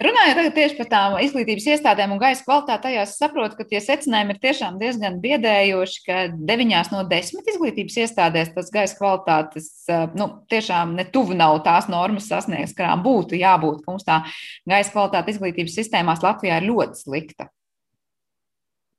Runājot 0.00 0.54
tieši 0.56 0.76
par 0.78 0.88
tām 0.88 1.14
izglītības 1.20 1.66
iestādēm 1.74 2.14
un 2.14 2.20
gaisa 2.22 2.44
kvalitāti, 2.46 2.86
tajās 2.86 3.16
saprotu, 3.20 3.58
ka 3.58 3.66
tie 3.68 3.80
secinājumi 3.84 4.32
ir 4.34 4.40
tiešām 4.40 4.78
diezgan 4.80 5.18
biedējoši, 5.20 5.98
ka 6.06 6.20
9 6.48 6.92
no 6.94 7.02
10 7.10 7.50
izglītības 7.52 7.98
iestādēs 8.04 8.54
tas 8.54 8.72
gaisa 8.72 8.96
kvalitātes 8.96 9.68
nu, 10.16 10.30
tiešām 10.48 10.94
netuvu 10.96 11.36
nav 11.36 11.60
tās 11.66 11.90
normas 11.92 12.30
sasniegts, 12.30 12.72
kurām 12.78 13.04
būtu 13.04 13.36
jābūt. 13.36 13.84
Mums 13.88 14.08
tā 14.08 14.22
gaisa 14.68 14.94
kvalitāte 14.94 15.34
izglītības 15.34 15.76
sistēmās 15.76 16.24
Latvijā 16.24 16.62
ir 16.62 16.68
ļoti 16.70 17.02
slikta. 17.02 17.50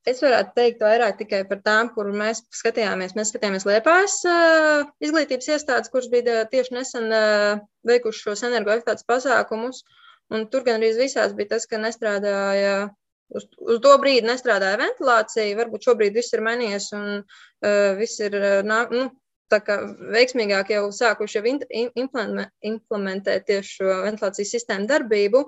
Es 0.07 0.21
varētu 0.23 0.53
teikt 0.55 0.83
vairāk 0.85 1.17
tikai 1.19 1.39
par 1.49 1.59
tām, 1.65 1.89
kur 1.93 2.07
mēs 2.15 2.43
skatījāmies. 2.55 3.15
Mēs 3.17 3.33
skatījāmies 3.33 3.65
Liepājas 3.67 4.19
uh, 4.29 4.85
izglītības 5.03 5.49
iestādes, 5.55 5.91
kuras 5.91 6.07
bija 6.13 6.45
tieši 6.49 6.77
nesen 6.77 7.09
uh, 7.09 7.59
veikušas 7.89 8.21
šos 8.29 8.45
energoefektātus 8.47 9.05
pasākumus. 9.09 9.81
Uh, 9.83 10.05
Un 10.33 10.45
tur 10.53 10.65
gan 10.65 10.81
arī 10.81 10.91
visās 10.97 11.33
bija 11.37 11.55
tas, 11.55 11.65
ka 11.69 11.81
nestrādāja. 11.81 12.89
Uz, 13.29 13.45
uz 13.61 13.77
to 13.81 13.93
brīdi 14.01 14.25
nestrādāja 14.25 14.79
ventilācija. 14.81 15.57
Varbūt 15.57 15.85
šobrīd 15.85 16.15
viss 16.17 16.33
ir 16.33 16.41
mainījies 16.45 16.91
un 16.97 17.07
uh, 17.19 17.97
viss 17.99 18.21
ir 18.25 18.37
nā, 18.65 18.79
nu, 18.93 19.09
veiksmīgāk 20.13 20.73
jau 20.73 20.87
sākuši 20.93 21.39
jau 21.39 21.45
implementēt 22.69 23.47
tieši 23.49 23.75
šo 23.79 23.99
ventilācijas 24.05 24.53
sistēmu 24.55 24.89
darbību. 24.89 25.43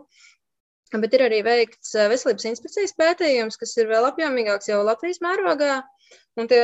Bet 0.92 1.14
ir 1.16 1.24
arī 1.24 1.40
veikts 1.46 1.94
veselības 1.96 2.50
inspekcijas 2.50 2.96
pētījums, 3.00 3.60
kas 3.60 3.78
ir 3.80 3.88
vēl 3.92 4.10
apjomīgāks 4.10 4.72
jau 4.72 4.82
Latvijas 4.84 5.22
mērogā. 5.24 5.80
Un 6.40 6.48
tie 6.48 6.62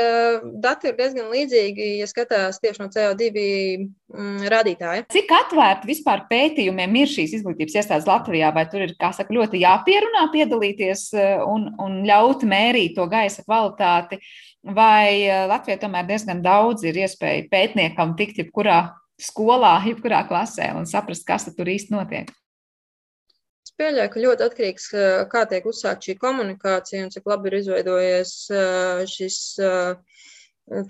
dati 0.63 0.88
ir 0.88 0.96
diezgan 0.96 1.28
līdzīgi, 1.28 1.88
ja 2.00 2.06
skatās 2.08 2.62
tieši 2.63 2.80
no 2.80 2.88
CO2 2.92 3.32
mm, 3.36 4.46
rādītāja. 4.52 5.04
Cik 5.12 5.34
atvērti 5.36 5.90
vispār 5.90 6.24
pētījumiem 6.30 6.96
ir 7.02 7.12
šīs 7.12 7.34
izglītības 7.40 7.76
iestādes 7.82 8.08
Latvijā? 8.08 8.54
Vai 8.56 8.63
tur 8.72 8.86
ir, 8.86 8.94
kā 9.00 9.12
saka, 9.16 9.36
ļoti 9.36 9.60
jāpierunā 9.66 10.24
piedalīties 10.32 11.04
eh, 11.20 11.44
un, 11.44 11.68
un 11.84 12.00
ļaut 12.08 12.48
mērīt 12.48 12.96
to 12.96 13.10
gaisa 13.12 13.44
kvalitāti? 13.44 14.22
Vai 14.63 15.28
eh, 15.28 15.44
Latvijā 15.52 15.82
tomēr 15.84 16.08
diezgan 16.08 16.40
daudz 16.46 16.88
ir 16.88 17.04
iespēja 17.04 17.50
pētniekam 17.52 18.16
tikt 18.20 18.40
jebkurā 18.46 18.86
skolā, 19.20 19.82
jebkurā 19.90 20.24
klasē 20.32 20.72
un 20.80 20.88
saprast, 20.88 21.28
kas 21.28 21.52
tur 21.52 21.76
īsti 21.76 21.92
notiek? 21.92 22.32
Pieļauju, 23.80 24.12
ka 24.13 24.24
ļoti 24.24 24.46
atkarīgs, 24.48 24.88
kā 25.32 25.44
tiek 25.50 25.68
uzsākt 25.70 26.08
šī 26.08 26.18
komunikācija 26.22 27.06
un 27.06 27.13
cik 27.13 27.28
labi 27.30 27.52
ir 27.52 27.60
izveidojies 27.62 28.34
šis, 29.12 29.38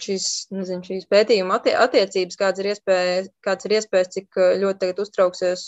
šis, 0.01 0.27
nezinu, 0.55 0.81
šīs 0.87 1.05
pētījuma 1.11 1.59
attie 1.59 1.75
attiecības, 1.77 2.37
kāds 2.39 2.61
ir, 2.63 2.69
iespējas, 2.71 3.27
kāds 3.45 3.67
ir 3.67 3.75
iespējas, 3.77 4.09
cik 4.15 4.39
ļoti 4.63 4.81
tagad 4.83 5.01
uztrauksies 5.03 5.65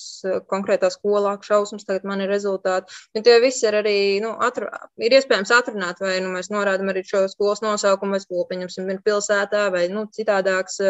konkrētā 0.49 0.89
skolā, 0.93 1.35
šausmas 1.45 1.85
tagad 1.85 2.07
man 2.09 2.23
ir 2.25 2.31
rezultāti. 2.33 2.95
Un 3.13 3.25
tie 3.27 3.35
visi 3.43 3.67
ir 3.69 3.77
arī, 3.81 3.97
nu, 4.23 4.33
atru, 4.47 4.71
ir 4.97 5.17
iespējams 5.19 5.53
atrunāt, 5.59 6.01
vai 6.01 6.17
nu, 6.23 6.31
mēs 6.33 6.49
norādam 6.53 6.89
arī 6.89 7.05
šo 7.05 7.27
skolas 7.29 7.61
nosaukumu, 7.65 8.17
vai 8.17 8.23
skolu, 8.23 8.47
pieņemsim, 8.49 8.89
ir 8.89 9.03
pilsētā, 9.05 9.67
vai, 9.75 9.85
nu, 9.93 10.07
citādāks 10.15 10.81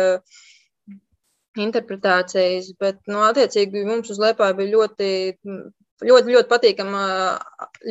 interpretācijas, 1.59 2.71
bet, 2.79 3.01
nu, 3.11 3.19
attiecīgi 3.25 3.83
mums 3.83 4.13
uz 4.13 4.21
Liepāju 4.21 4.61
bija 4.61 4.75
ļoti 4.77 5.11
ļoti, 6.05 6.35
ļoti 6.35 6.49
patīkama, 6.49 7.03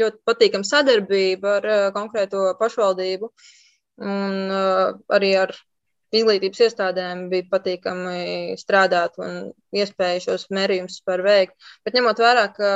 ļoti 0.00 0.20
patīkama 0.28 0.68
sadarbība 0.68 1.56
ar 1.58 1.70
konkrēto 1.96 2.52
pašvaldību. 2.60 3.32
Un 3.98 4.52
arī 5.10 5.32
ar 5.40 5.52
izglītības 6.14 6.62
iestādēm 6.68 7.26
bija 7.32 7.48
patīkami 7.50 8.56
strādāt 8.60 9.18
un 9.20 9.50
iespēja 9.76 10.24
šos 10.24 10.48
mērījumus 10.54 11.02
par 11.06 11.22
veikt. 11.26 11.56
Bet 11.84 11.98
ņemot 11.98 12.22
vērā, 12.22 12.46
ka 12.54 12.72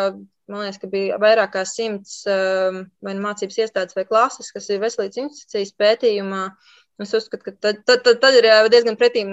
man 0.53 0.67
liekas, 0.67 0.81
ka 0.83 0.91
bija 0.93 1.19
vairāk 1.23 1.55
kā 1.55 1.65
simts 1.69 2.23
vai 2.27 3.15
nu 3.17 3.25
mācības 3.25 3.61
iestādes 3.65 3.97
vai 3.97 4.05
klases, 4.09 4.53
kas 4.53 4.69
ir 4.69 4.83
veselības 4.83 5.23
institūcijas 5.25 5.77
pētījumā, 5.81 6.45
es 7.03 7.15
uzskatu, 7.17 7.47
ka 7.49 7.57
tad, 7.57 7.85
tad, 7.89 8.05
tad, 8.05 8.21
tad 8.23 8.39
ir 8.39 8.51
diezgan 8.73 8.99
pretīm 9.01 9.33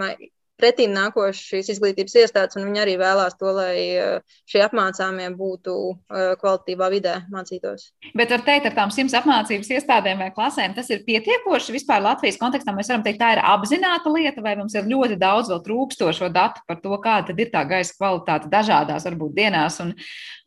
pretīm 0.59 0.93
nākošas 0.95 1.41
šīs 1.51 1.71
izglītības 1.75 2.15
iestādes, 2.21 2.57
un 2.59 2.67
viņi 2.67 2.81
arī 2.83 2.95
vēlās 2.99 3.37
to, 3.39 3.51
lai 3.55 3.75
eh, 3.97 4.35
šie 4.49 4.61
apmācāmie 4.65 5.29
būtu 5.37 5.75
eh, 5.91 6.33
kvalitīvā 6.41 6.89
vidē 6.93 7.15
mācītos. 7.33 7.89
Bet 8.17 8.33
var 8.33 8.43
teikt, 8.47 8.69
ar 8.69 8.75
tām 8.77 8.93
simts 8.93 9.15
apmācības 9.17 9.71
iestādēm 9.77 10.21
vai 10.23 10.29
klasēm 10.35 10.75
tas 10.77 10.91
ir 10.93 11.05
pietiekoši 11.07 11.75
vispār 11.75 12.03
Latvijas 12.05 12.39
kontekstā. 12.41 12.75
Mēs 12.75 12.91
varam 12.91 13.05
teikt, 13.05 13.21
tā 13.21 13.31
ir 13.35 13.43
apzināta 13.43 14.13
lieta, 14.13 14.43
vai 14.45 14.57
mums 14.59 14.75
ir 14.77 14.89
ļoti 14.89 15.19
daudz 15.21 15.53
vēl 15.53 15.63
trūkstošo 15.65 16.31
datu 16.35 16.65
par 16.67 16.81
to, 16.83 16.93
kāda 17.03 17.35
ir 17.37 17.53
tā 17.53 17.63
gaisa 17.69 17.95
kvalitāte 17.97 18.51
dažādās, 18.51 19.07
varbūt 19.09 19.35
dienās 19.39 19.79
un, 19.83 19.95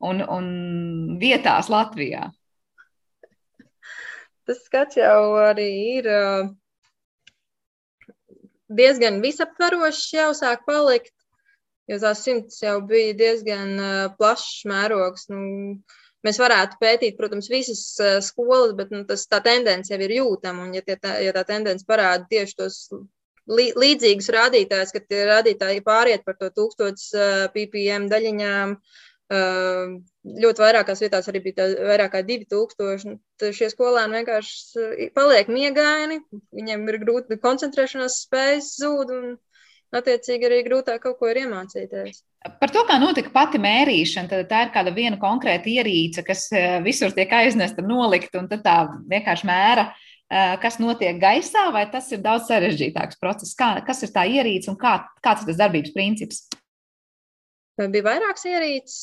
un, 0.04 0.22
un 0.22 0.46
vietās 1.22 1.72
Latvijā. 1.72 2.28
Tas 4.42 4.58
skats 4.66 4.98
jau 4.98 5.36
arī 5.38 5.68
ir 6.00 6.08
uh, 6.10 6.48
diezgan 8.78 9.20
visaptvarošs 9.24 10.12
jau 10.16 10.30
sāk 10.36 10.64
palikt, 10.68 11.12
jo 11.90 11.98
tās 12.02 12.22
simts 12.24 12.62
jau 12.62 12.78
bija 12.86 13.16
diezgan 13.18 13.74
uh, 13.78 14.06
plašs 14.18 14.64
mērogs. 14.70 15.28
Nu, 15.32 15.78
mēs 16.26 16.38
varētu 16.42 16.78
pētīt, 16.82 17.16
protams, 17.18 17.50
visas 17.52 17.82
uh, 18.00 18.18
skolas, 18.24 18.76
bet 18.78 18.92
nu, 18.94 19.04
tas, 19.08 19.26
tā 19.30 19.42
tendence 19.44 19.92
jau 19.92 20.00
ir 20.02 20.16
jūtama. 20.18 20.66
Un, 20.66 20.76
ja, 20.78 20.84
tie, 20.86 20.98
tā, 21.00 21.18
ja 21.24 21.34
tā 21.36 21.44
tendence 21.48 21.86
parāda 21.88 22.28
tieši 22.30 22.58
tos 22.58 22.82
līdzīgus 23.50 24.28
rādītājus, 24.30 24.92
kad 24.94 25.08
tie 25.10 25.24
rādītāji 25.26 25.82
pāriet 25.82 26.22
par 26.26 26.36
to 26.38 26.50
1000 26.54 27.48
ppm 27.54 28.06
daļiņām, 28.12 28.76
ļoti 29.30 30.62
vairākās 30.62 31.00
vietās 31.04 31.28
arī 31.30 31.40
bija 31.46 31.68
vairāk 31.88 32.12
kā 32.16 32.22
2000. 32.26 33.16
Tad 33.40 33.56
šie 33.56 33.70
skolēni 33.72 34.20
vienkārši 34.20 35.08
paliek 35.16 35.48
miegaini, 35.48 36.20
viņiem 36.52 36.84
ir 36.90 37.00
grūti 37.04 37.40
koncentrēšanās 37.40 38.20
spējas 38.26 38.74
zūd 38.82 39.14
un 39.16 39.32
attiecīgi 39.92 40.48
arī 40.48 40.60
grūtāk 40.66 41.02
kaut 41.04 41.18
ko 41.20 41.30
ir 41.32 41.42
iemācīties. 41.44 42.22
Par 42.60 42.72
to, 42.74 42.82
kā 42.88 42.96
notika 42.98 43.30
pati 43.32 43.60
mērīšana, 43.62 44.28
tad 44.30 44.48
tā 44.50 44.62
ir 44.66 44.72
kāda 44.74 44.92
viena 44.94 45.18
konkrēta 45.20 45.70
ierīce, 45.70 46.24
kas 46.26 46.48
visur 46.82 47.12
tiek 47.14 47.30
aiznesta, 47.32 47.84
nolikt 47.86 48.34
un 48.40 48.50
tā 48.52 48.78
vienkārši 49.08 49.48
mēra 49.48 49.92
kas 50.62 50.78
notiek 50.80 51.18
gaisā, 51.20 51.66
vai 51.74 51.84
tas 51.92 52.08
ir 52.12 52.22
daudz 52.24 52.48
sarežģītāks 52.48 53.18
process? 53.20 53.56
Kā, 53.58 53.74
kas 53.84 54.02
ir 54.06 54.12
tā 54.14 54.24
ierīce 54.24 54.70
un 54.72 54.78
kā, 54.80 54.96
kāds 55.24 55.44
ir 55.44 55.52
tas 55.52 55.60
darbības 55.60 55.92
princips? 55.92 56.46
Bija 57.90 58.04
vairākas 58.06 58.44
ierīces. 58.46 58.98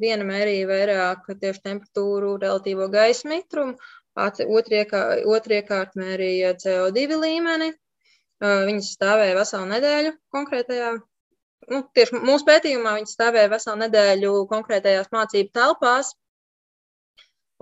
Viena 0.00 0.26
mērīja 0.28 0.68
vairāk 0.70 1.26
tieši 1.40 1.62
temperatūru, 1.64 2.36
relatīvo 2.42 2.88
gaisa 2.92 3.28
mitrumu, 3.30 3.76
otra 4.16 5.58
iekārta 5.60 6.00
mērīja 6.00 6.54
CO2 6.62 7.20
līmeni. 7.22 7.72
Viņas 8.42 8.92
stāvēja 8.98 9.36
veselu 9.38 9.70
nedēļu 9.72 10.12
konkrētajā. 10.34 10.92
Nu, 11.72 11.80
tieši 11.96 12.20
mūsu 12.22 12.46
pētījumā 12.46 12.98
viņi 12.98 13.10
stāvēja 13.10 13.50
veselu 13.50 13.80
nedēļu 13.86 14.32
konkrētajās 14.50 15.08
mācību 15.14 15.50
telpās, 15.56 16.12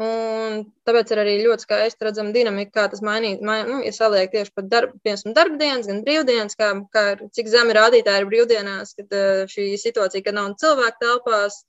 Un 0.03 0.65
tāpēc 0.89 1.13
ir 1.15 1.21
arī 1.23 1.33
ļoti 1.45 1.69
skaisti 1.69 2.07
redzama 2.09 2.33
dinamika, 2.35 2.73
kā 2.75 2.85
tas 2.91 3.03
mainīs. 3.05 3.39
Main, 3.47 3.69
nu, 3.71 3.77
ja 3.87 3.93
saliek 3.95 4.33
tieši 4.33 4.51
par 4.57 4.67
darbu, 4.67 4.99
piemēram, 5.07 5.35
darba 5.37 5.61
dienas, 5.61 5.87
gan 5.87 6.01
brīvdienas, 6.07 6.59
kā, 6.59 6.71
kā 6.91 7.05
cik 7.37 7.51
zemi 7.53 7.77
rādītāji 7.79 8.25
ir 8.25 8.27
brīvdienās, 8.33 8.97
kad 8.99 9.15
šī 9.53 9.69
situācija, 9.79 10.25
kad 10.27 10.35
nav 10.35 10.57
cilvēku 10.59 10.99
telpās, 11.05 11.61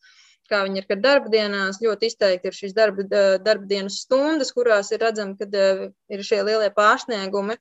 kā 0.50 0.64
viņi 0.66 0.82
ir, 0.82 0.88
kad 0.90 1.04
darba 1.06 1.30
dienās, 1.36 1.78
ļoti 1.86 2.10
izteikti 2.10 2.50
ir 2.50 2.58
šīs 2.58 2.74
darba, 2.74 3.06
darba 3.46 3.70
dienas 3.70 4.02
stundas, 4.08 4.50
kurās 4.58 4.90
ir 4.90 5.06
redzami, 5.06 5.38
kad 5.38 5.54
ir 5.54 6.26
šie 6.26 6.42
lielie 6.50 6.72
pārsniegumi. 6.74 7.60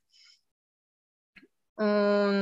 Un, 1.85 2.41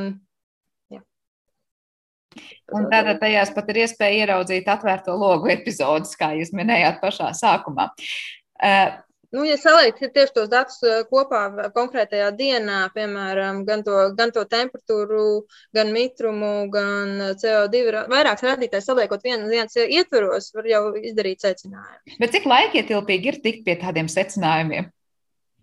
Un 2.74 2.90
tātad 2.92 3.22
tajās 3.22 3.54
pat 3.56 3.72
ir 3.72 3.84
iespēja 3.86 4.26
ieraudzīt 4.26 4.70
atvērto 4.74 5.16
logu 5.20 5.52
epizodus, 5.54 6.16
kā 6.20 6.34
jūs 6.40 6.54
minējāt 6.58 7.02
pašā 7.04 7.32
sākumā. 7.38 7.92
Uh, 8.64 8.94
Nu, 9.34 9.42
ja 9.50 9.56
saliek 9.58 9.98
tieši 9.98 10.30
tos 10.36 10.50
datus 10.52 10.76
kopā 11.10 11.40
konkrētajā 11.74 12.28
dienā, 12.38 12.84
piemēram, 12.94 13.64
gan 13.66 13.82
to, 13.82 13.96
gan 14.14 14.30
to 14.36 14.44
temperatūru, 14.46 15.24
gan 15.74 15.90
mitrumu, 15.96 16.68
gan 16.74 17.16
CO2, 17.42 18.04
vairākas 18.12 18.46
rādītājas 18.46 18.92
saliekot 18.92 19.26
viens, 19.26 19.48
viens 19.50 19.80
ietvaros, 19.82 20.52
var 20.54 20.70
jau 20.70 20.84
izdarīt 21.02 21.42
secinājumu. 21.42 22.20
Bet 22.22 22.36
cik 22.36 22.46
laikietilpīgi 22.52 23.32
ir 23.32 23.40
tikt 23.42 23.66
pie 23.66 23.80
tādiem 23.82 24.12
secinājumiem? 24.12 24.92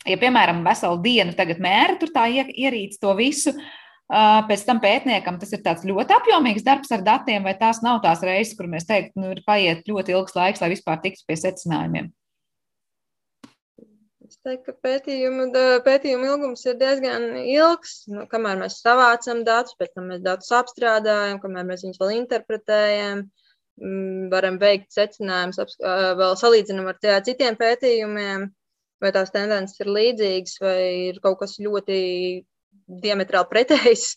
Ja, 0.09 0.19
piemēram, 0.19 0.65
veselu 0.67 0.99
dienu 1.05 1.39
tagad 1.39 1.63
mēra 1.63 1.95
tur 2.01 2.11
tā 2.11 2.27
ierīce 2.33 2.99
to 2.99 3.15
visu, 3.15 3.55
Pēc 4.11 4.65
tam 4.67 4.81
pētniekam 4.83 5.37
tas 5.39 5.53
ir 5.55 5.61
ļoti 5.87 6.15
apjomīgs 6.17 6.65
darbs 6.67 6.91
ar 6.91 7.05
datiem, 7.07 7.45
vai 7.47 7.53
tās 7.59 7.79
nav 7.85 8.01
tās 8.03 8.25
reizes, 8.27 8.57
kur 8.59 8.67
mēs 8.67 8.89
teiktu, 8.89 9.21
nu, 9.23 9.31
ir 9.37 9.45
paiet 9.47 9.87
ļoti 9.87 10.17
ilgs 10.17 10.35
laiks, 10.35 10.63
lai 10.63 10.73
vispār 10.73 10.99
tiktu 11.05 11.23
pie 11.29 11.37
secinājumiem. 11.39 12.09
Es 14.27 14.37
teiktu, 14.47 14.73
ka 14.73 14.75
pētījuma, 14.87 15.47
pētījuma 15.87 16.27
ilgums 16.27 16.67
ir 16.67 16.77
diezgan 16.79 17.37
ilgs. 17.39 17.95
Nu, 18.11 18.27
kamēr 18.31 18.59
mēs 18.59 18.81
savācam 18.83 19.45
datus, 19.47 19.79
pēc 19.79 19.95
tam 19.95 20.11
mēs 20.11 20.27
datus 20.27 20.51
apstrādājam, 20.59 21.39
kamēr 21.43 21.71
mēs 21.71 21.87
viņus 21.87 22.03
vēl 22.03 22.15
interpretējam, 22.19 23.25
mm, 23.79 24.29
varam 24.35 24.59
veikt 24.59 24.91
secinājumus, 24.95 25.79
vēl 26.19 26.39
salīdzinām 26.43 26.91
ar 26.91 27.27
citiem 27.27 27.59
pētījumiem, 27.63 28.51
vai 29.03 29.15
tās 29.15 29.31
tendences 29.35 29.83
ir 29.83 29.95
līdzīgas, 29.95 30.61
vai 30.63 30.79
ir 31.11 31.23
kaut 31.23 31.41
kas 31.45 31.59
ļoti 31.63 32.01
diametrāli 33.03 33.51
pretējs. 33.51 34.15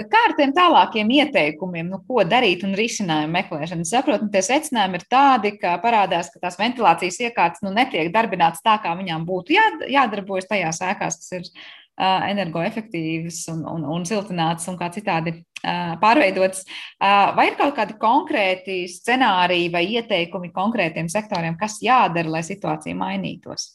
Kā 0.00 0.20
ar 0.30 0.32
tiem 0.38 0.52
tālākiem 0.56 1.10
ieteikumiem, 1.12 1.90
nu, 1.92 1.98
ko 2.08 2.22
darīt 2.24 2.62
un 2.64 2.72
risinājumu 2.78 3.34
meklēšanu? 3.34 3.84
Saprotu, 3.84 4.30
tie 4.32 4.40
secinājumi 4.46 4.96
ir 4.96 5.04
tādi, 5.12 5.50
ka 5.60 5.74
parādās, 5.82 6.30
ka 6.32 6.40
tās 6.40 6.56
ventilācijas 6.60 7.18
iekārtas 7.26 7.64
nu, 7.66 7.72
netiek 7.76 8.08
darbinātas 8.14 8.64
tā, 8.64 8.78
kā 8.80 8.94
viņām 8.96 9.26
būtu 9.28 9.56
jā, 9.58 9.66
jādarbojas 9.92 10.48
tajās 10.48 10.80
ēkās, 10.86 11.18
kas 11.20 11.34
ir 11.36 11.44
uh, 11.44 12.22
energoefektīvas 12.30 13.42
un, 13.52 13.66
un, 13.74 13.84
un 13.98 14.06
siltinātas 14.08 14.70
un 14.72 14.78
kā 14.80 14.88
citādi 14.94 15.34
uh, 15.36 15.98
pārveidotas. 16.00 16.64
Uh, 16.96 17.34
vai 17.36 17.50
ir 17.50 17.58
kaut 17.60 17.76
kādi 17.76 17.98
konkrēti 18.00 18.78
scenāriji 18.94 19.68
vai 19.74 19.84
ieteikumi 19.98 20.54
konkrētiem 20.54 21.12
sektoriem, 21.12 21.60
kas 21.60 21.76
jādara, 21.84 22.38
lai 22.38 22.46
situācija 22.46 22.96
mainītos? 22.96 23.68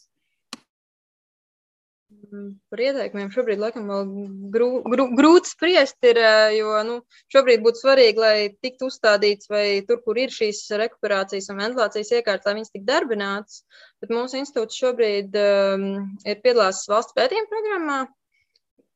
Par 2.70 2.80
ieteikumiem 2.82 3.30
šobrīd 3.34 3.60
laikam 3.62 3.88
vēl 3.90 4.08
grū, 4.54 4.68
grū, 4.92 5.06
grūti 5.18 5.50
spriest, 5.50 5.96
ir, 6.06 6.20
jo 6.56 6.74
nu, 6.88 6.96
šobrīd 7.32 7.62
būtu 7.64 7.82
svarīgi, 7.82 8.22
lai 8.22 8.36
tiktu 8.64 8.90
uzstādīts, 8.90 9.50
vai 9.52 9.64
tur, 9.88 10.00
kur 10.04 10.20
ir 10.20 10.34
šīs 10.34 10.64
rekuperācijas 10.82 11.50
un 11.52 11.62
ventilācijas 11.62 12.12
iekārtas, 12.18 12.48
lai 12.48 12.54
viņas 12.58 12.72
tiktu 12.74 12.88
darbinātas. 12.90 13.58
Bet 14.02 14.14
mūsu 14.14 14.40
institūts 14.40 14.78
šobrīd 14.82 15.36
um, 15.40 15.90
ir 16.26 16.40
piedalās 16.44 16.84
valsts 16.90 17.16
pētījuma 17.16 17.52
programmā, 17.52 17.98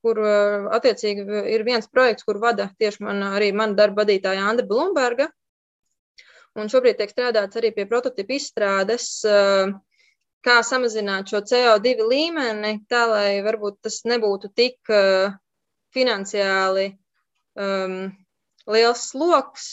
kur 0.05 0.23
uh, 0.25 0.71
attiecīgi 0.79 1.45
ir 1.57 1.67
viens 1.69 1.91
projekts, 1.91 2.27
kur 2.29 2.41
vada 2.43 2.71
tieši 2.81 3.05
man, 3.07 3.23
arī 3.35 3.53
mana 3.57 3.79
darba 3.79 4.05
vadītāja 4.05 4.49
Andra 4.53 4.67
Blumberga. 4.67 5.31
Un 6.59 6.67
šobrīd 6.73 6.99
tiek 6.99 7.13
strādāts 7.13 7.59
arī 7.61 7.71
pie 7.77 7.87
prototipu 7.87 8.35
izstrādes. 8.41 9.13
Uh, 9.23 9.79
kā 10.45 10.61
samazināt 10.67 11.31
šo 11.31 11.43
CO2 11.47 12.07
līmeni, 12.09 12.81
tā 12.91 13.05
lai 13.11 13.41
varbūt 13.45 13.81
tas 13.87 14.01
nebūtu 14.09 14.51
tik 14.57 14.93
uh, 14.93 15.35
finansiāli 15.95 16.91
um, 17.61 18.11
liels 18.71 19.07
sloks, 19.13 19.71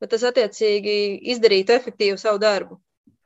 bet 0.00 0.12
tas 0.14 0.26
attiecīgi 0.28 0.96
izdarītu 1.34 1.74
efektīvu 1.76 2.20
savu 2.20 2.42
darbu. 2.42 2.78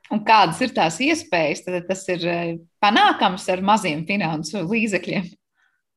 Un 0.09 0.23
kādas 0.25 0.57
ir 0.65 0.73
tās 0.73 0.97
iespējas? 1.05 1.63
Tad 1.67 1.85
tas 1.89 2.03
ir 2.09 2.25
uh, 2.25 2.55
panākams 2.81 3.45
ar 3.53 3.61
maziem 3.65 4.05
finansu 4.09 4.63
līdzekļiem. 4.65 5.29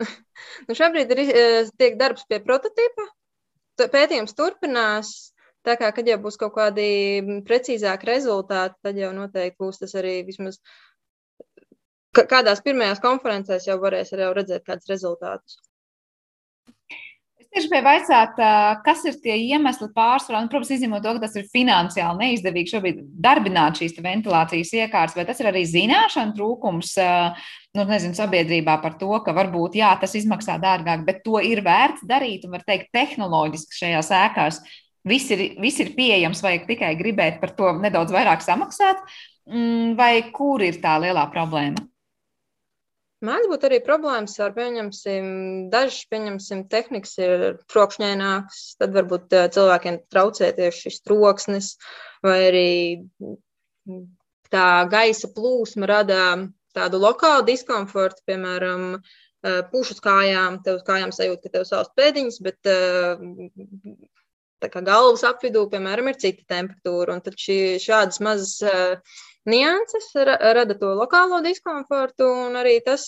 nu 0.68 0.76
šobrīd 0.76 1.16
ir, 1.16 1.24
uh, 1.24 1.74
tiek 1.80 1.96
darbs 2.00 2.28
pie 2.28 2.42
prototypa. 2.44 3.08
Pētījums 3.82 4.36
turpinās. 4.36 5.31
Tā 5.62 5.76
kā, 5.78 5.92
kad 5.94 6.08
jau 6.10 6.18
būs 6.22 6.38
kaut 6.40 6.56
kādi 6.56 6.86
precīzāki 7.46 8.08
rezultāti, 8.08 8.80
tad 8.82 8.96
jau 8.98 9.12
noteikti 9.14 9.60
būs 9.62 9.78
tas 9.78 9.94
arī 9.98 10.16
vismaz 10.26 10.58
kādās 12.12 12.62
pirmajās 12.64 13.02
konferencēs 13.02 13.68
jau 13.68 13.78
varēs 13.80 14.12
arī 14.16 14.32
redzēt 14.36 14.66
kādus 14.66 14.90
rezultātus. 14.90 15.60
Es 17.42 17.48
tieši 17.48 17.68
gribēju 17.68 17.84
vaicāt, 17.84 18.42
kas 18.84 19.02
ir 19.08 19.16
tie 19.22 19.34
iemesli 19.52 19.88
pārsvarā, 19.94 20.40
un, 20.40 20.50
protams, 20.52 20.70
izņemot 20.76 21.02
to, 21.04 21.14
ka 21.16 21.24
tas 21.26 21.34
ir 21.36 21.48
finansiāli 21.52 22.24
neizdevīgi 22.24 22.72
šobrīd 22.72 23.00
darbināt 23.22 23.80
šīs 23.80 23.98
ventilācijas 24.02 24.72
iekārtas, 24.78 25.16
vai 25.18 25.26
tas 25.28 25.42
ir 25.42 25.50
arī 25.50 25.64
zināšanu 25.68 26.36
trūkums, 26.38 26.94
nu, 27.76 27.86
nezinu, 27.88 28.16
sabiedrībā 28.16 28.78
par 28.82 28.96
to, 29.00 29.12
ka 29.24 29.36
varbūt, 29.36 29.76
jā, 29.78 29.92
tas 30.00 30.16
izmaksā 30.16 30.56
dārgāk, 30.62 31.04
bet 31.08 31.20
to 31.26 31.42
ir 31.44 31.60
vērts 31.66 32.06
darīt, 32.08 32.48
un 32.48 32.56
var 32.56 32.64
teikt, 32.66 32.88
tehnoloģiski 32.96 33.82
šajās 33.82 34.16
ēkās 34.22 34.62
viss 35.08 35.30
ir, 35.34 35.44
viss 35.62 35.80
ir 35.82 35.94
pieejams, 35.96 36.42
vajag 36.44 36.66
tikai 36.68 36.92
gribēt 36.98 37.40
par 37.42 37.54
to 37.56 37.72
nedaudz 37.82 38.14
vairāk 38.14 38.44
samaksāt, 38.44 39.00
mm, 39.50 39.96
vai 39.98 40.14
kur 40.34 40.62
ir 40.62 40.80
tā 40.82 40.98
lielā 41.02 41.26
problēma? 41.32 41.88
Mēdz 43.22 43.46
būt 43.46 43.64
arī 43.68 43.78
problēmas 43.86 44.32
ar, 44.42 44.50
pieņemsim, 44.56 45.26
dažas, 45.70 46.00
pieņemsim, 46.10 46.64
tehnikas 46.70 47.12
ir 47.22 47.44
trokšņainākas, 47.70 48.62
tad 48.82 48.96
varbūt 48.96 49.36
cilvēkiem 49.54 50.00
traucē 50.10 50.48
tieši 50.56 50.88
šis 50.88 51.04
troksnis, 51.06 51.68
vai 52.26 52.38
arī 52.48 52.72
tā 54.50 54.66
gaisa 54.90 55.30
plūsma 55.36 55.86
rada 55.86 56.18
tādu 56.74 56.98
lokālu 56.98 57.46
diskomfortu, 57.46 58.24
piemēram, 58.26 58.98
pušu 59.70 60.00
kājām, 60.02 60.58
tev 60.66 60.80
uz 60.80 60.84
kājām 60.90 61.14
sajūt, 61.14 61.46
ka 61.46 61.54
tev 61.54 61.68
savs 61.68 61.94
pēdiņas, 61.94 62.42
bet 62.42 62.58
kā 62.66 64.21
galvas 64.70 65.24
apvidū, 65.26 65.66
piemēram, 65.72 66.08
ir 66.12 66.18
cita 66.22 66.44
temperatūra. 66.54 67.16
Un 67.16 67.22
tad 67.24 67.36
šī, 67.40 67.58
šādas 67.82 68.20
mazas 68.22 68.58
uh, 68.62 69.18
nianses 69.48 70.10
rada 70.14 70.74
to 70.78 70.94
lokālo 70.98 71.42
diskomfortu. 71.44 72.28
Un 72.46 72.58
arī 72.60 72.76
tas, 72.84 73.06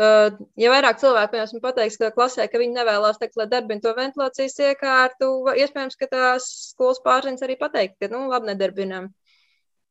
uh, 0.00 0.34
ja 0.60 0.72
vairāk 0.74 1.00
cilvēku, 1.00 1.32
piemēram, 1.34 1.62
pateiks, 1.64 2.00
ka 2.00 2.12
klasē, 2.16 2.48
ka 2.50 2.60
viņi 2.60 2.76
nevēlas 2.80 3.20
teikt, 3.22 3.38
lai 3.40 3.48
darbina 3.52 3.84
to 3.84 3.94
ventilācijas 3.96 4.58
iekārtu, 4.70 5.30
iespējams, 5.54 5.96
ka 6.00 6.10
tās 6.10 6.50
skolas 6.72 7.00
pārziņas 7.06 7.46
arī 7.46 7.56
pateikt, 7.60 7.98
ka, 8.02 8.12
nu, 8.12 8.26
labi, 8.32 8.52
nedarbinām. 8.52 9.10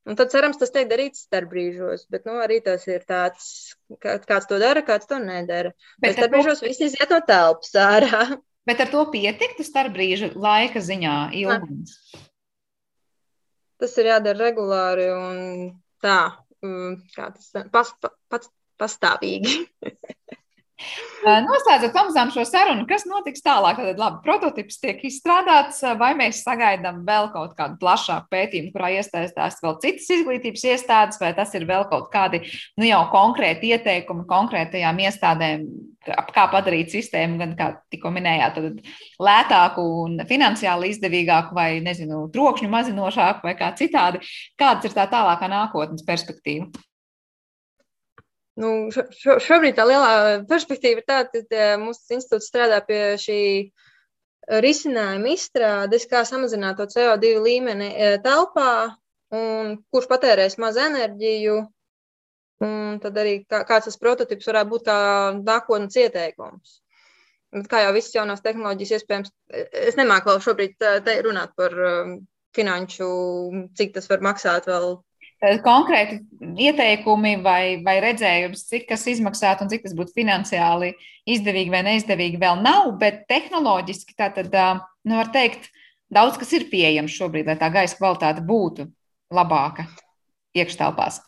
Un 0.10 0.18
tad, 0.18 0.32
cerams, 0.32 0.58
tas 0.58 0.72
tiek 0.74 0.88
darīts 0.90 1.26
starpbrīžos, 1.28 2.08
bet 2.10 2.24
nu, 2.26 2.40
arī 2.42 2.62
tas 2.66 2.86
ir 2.90 3.04
tāds, 3.06 3.76
kā, 4.02 4.16
kāds 4.24 4.48
to 4.50 4.58
dara, 4.62 4.82
kāds 4.86 5.10
to 5.10 5.20
nedara. 5.22 5.74
Bet 6.02 6.16
starpbrīžos 6.18 6.64
viss 6.66 6.82
iziet 6.88 7.12
no 7.14 7.20
telpas 7.28 7.76
ārā. 7.78 8.24
Bet 8.68 8.82
ar 8.84 8.92
to 8.92 9.06
pietiktu 9.14 9.66
starp 9.66 9.96
brīža 9.96 10.34
laika 10.36 10.82
ziņā 10.84 11.16
ilgums. 11.40 11.96
Tas 13.80 13.96
ir 14.02 14.10
jādara 14.12 14.50
regulāri 14.50 15.08
un 15.14 15.40
tā, 16.04 16.20
mm, 16.66 16.98
kā 17.16 17.30
tas 17.36 17.70
pas, 17.72 17.94
pats 18.32 18.52
pastāvīgi. 18.80 19.56
Noslēdzot 21.20 21.92
pamazām 21.92 22.30
šo 22.32 22.46
sarunu, 22.48 22.86
kas 22.88 23.04
notiks 23.10 23.44
tālāk? 23.44 23.82
Tad, 23.82 24.00
labi, 24.00 24.22
prototyps 24.24 24.80
tiek 24.80 25.02
izstrādāts, 25.10 25.82
vai 26.00 26.14
mēs 26.16 26.40
sagaidām 26.46 27.02
vēl 27.08 27.28
kaut 27.34 27.58
kādu 27.58 27.76
plašāku 27.82 28.32
pētījumu, 28.32 28.72
kurā 28.76 28.94
iesaistās 28.96 29.60
vēl 29.64 29.76
citas 29.84 30.08
izglītības 30.16 30.64
iestādes, 30.72 31.20
vai 31.20 31.34
tas 31.36 31.52
ir 31.60 31.68
vēl 31.68 31.84
kaut 31.92 32.08
kādi 32.14 32.42
nu, 32.80 32.88
jau 32.88 33.04
konkrēti 33.12 33.74
ieteikumi 33.76 34.24
konkrētajām 34.30 35.04
iestādēm, 35.04 35.68
kā 36.08 36.48
padarīt 36.54 36.96
sistēmu, 36.96 37.40
gan 37.42 37.56
kā 37.60 37.72
tikko 37.92 38.14
minējāt, 38.16 38.62
lētāku 39.20 39.84
un 40.06 40.22
finansiāli 40.30 40.94
izdevīgāku, 40.96 41.58
vai 41.58 41.72
nezinu, 41.84 42.30
trokšņu 42.34 42.72
mazinošāku, 42.72 43.44
vai 43.50 43.58
kā 43.60 43.74
citādi. 43.76 44.24
Kādas 44.60 44.88
ir 44.88 44.96
tā 44.96 45.10
tālākā 45.12 45.52
nākotnes 45.52 46.08
perspektīva? 46.08 46.72
Nu, 48.60 48.90
šo, 48.92 49.06
šo, 49.16 49.38
šobrīd 49.44 49.78
tā 49.78 49.86
lielā 49.88 50.12
perspektīva 50.50 51.00
ir 51.00 51.06
tāda, 51.08 51.42
ka 51.48 51.68
mūsu 51.80 52.18
institūts 52.18 52.50
strādā 52.52 52.82
pie 52.84 53.16
šī 53.22 53.42
risinājuma 54.66 55.32
izstrādes, 55.32 56.08
kā 56.10 56.26
samazināt 56.28 56.80
to 56.80 56.90
CO2 56.92 57.38
līmeni 57.46 57.90
e, 57.94 58.12
telpā, 58.26 58.98
un 59.36 59.78
kurš 59.94 60.10
patērēs 60.12 60.58
maz 60.60 60.80
enerģiju. 60.82 61.60
Un 62.66 62.98
tad 63.00 63.16
arī 63.22 63.38
kā, 63.48 63.62
kāds 63.70 63.88
tas 63.88 64.00
prototyps 64.02 64.50
varētu 64.50 64.74
būt 64.74 64.88
kā 64.90 65.00
nākotnes 65.38 65.96
ieteikums. 66.02 66.80
Bet 67.56 67.70
kā 67.72 67.86
jau 67.86 67.94
visas 67.96 68.18
jaunās 68.18 68.44
tehnoloģijas, 68.44 68.98
iespējams, 68.98 69.32
es 69.88 69.96
nemāku 69.96 70.34
vēl 70.34 70.42
šobrīd 70.44 70.90
runāt 71.24 71.56
par 71.58 71.78
finanšu, 72.58 73.08
cik 73.80 73.96
tas 73.96 74.12
var 74.12 74.26
maksāt 74.26 74.68
vēl 74.68 74.98
Eh, 74.98 75.09
konkrēti 75.64 76.20
ieteikumi 76.60 77.38
vai, 77.44 77.80
vai 77.84 78.00
redzējums, 78.04 78.66
cik 78.68 78.90
tas 78.90 79.06
izmaksātu 79.08 79.64
un 79.64 79.72
cik 79.72 79.86
tas 79.86 79.96
būtu 79.96 80.16
finansiāli 80.18 80.94
izdevīgi 81.30 81.72
vai 81.72 81.84
neizdevīgi, 81.88 82.40
vēl 82.42 82.60
nav, 82.64 82.92
bet 83.00 83.26
tehnoloģiski 83.32 84.18
tā 84.18 84.30
tad, 84.36 84.52
nu, 85.04 85.16
var 85.16 85.32
teikt, 85.32 85.70
daudz 86.12 86.40
kas 86.42 86.52
ir 86.58 86.68
pieejams 86.72 87.16
šobrīd, 87.16 87.48
lai 87.48 87.58
tā 87.60 87.72
gaisa 87.72 87.98
kvalitāte 88.00 88.44
būtu 88.46 88.90
labāka 89.32 89.88
iekštelpās. 90.58 91.22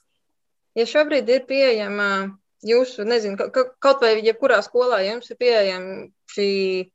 Ja 0.76 0.88
šobrīd 0.88 1.30
ir 1.30 1.46
pieejama 1.48 2.08
jūsu, 2.66 3.06
nezinu, 3.08 3.38
kaut 3.52 4.04
vai 4.04 4.18
jebkurā 4.22 4.62
skolā 4.66 5.02
jums 5.06 5.32
ir 5.32 5.40
pieejama 5.40 6.10
šī 6.32 6.50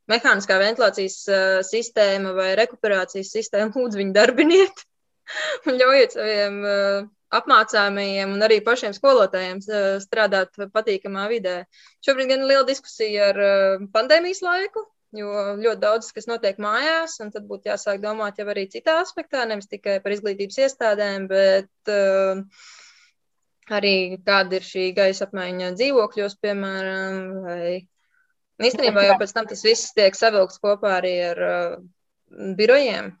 mehāniskā 0.09 0.57
ventilācijas 0.61 1.17
sistēma 1.67 2.33
vai 2.37 2.51
rekuperācijas 2.57 3.33
sistēma, 3.35 3.73
lūdzu, 3.75 4.01
viņu 4.01 4.15
darbiniet 4.15 4.86
un 5.67 5.77
ļaujiet 5.81 6.17
saviem 6.17 6.59
uh, 6.63 7.07
apmācāmajiem 7.37 8.35
un 8.35 8.45
arī 8.47 8.59
pašiem 8.65 8.95
skolotājiem 8.95 9.61
uh, 9.65 9.87
strādāt 10.03 10.55
patīkamā 10.73 11.27
vidē. 11.31 11.57
Šobrīd 12.05 12.31
gan 12.33 12.45
ir 12.45 12.51
liela 12.53 12.67
diskusija 12.67 13.31
ar 13.33 13.41
uh, 13.43 13.87
pandēmijas 13.93 14.43
laiku, 14.45 14.85
jo 15.17 15.31
ļoti 15.59 15.81
daudz 15.83 16.11
kas 16.15 16.27
notiek 16.29 16.59
mājās, 16.63 17.19
un 17.23 17.31
tad 17.35 17.47
būtu 17.49 17.71
jāsāk 17.71 18.01
domāt 18.03 18.39
jau 18.39 18.47
arī 18.51 18.67
citā 18.71 18.99
aspektā, 19.03 19.45
nevis 19.47 19.69
tikai 19.71 19.99
par 20.03 20.15
izglītības 20.15 20.59
iestādēm, 20.65 21.29
bet 21.31 21.93
arī 23.71 24.17
kāda 24.25 24.59
ir 24.59 24.65
šī 24.65 24.89
gaisa 24.95 25.27
apmaiņa 25.27 25.73
dzīvokļos, 25.77 26.35
piemēram, 26.43 27.21
vai 27.45 28.67
īstenībā 28.67 29.05
jau 29.07 29.17
pēc 29.21 29.33
tam 29.35 29.47
tas 29.49 29.63
viss 29.65 29.93
tiek 29.97 30.15
savilkts 30.17 30.61
kopā 30.63 30.97
arī 30.99 31.13
ar 31.31 31.41
uh, 31.47 31.77
birojiem. 32.57 33.11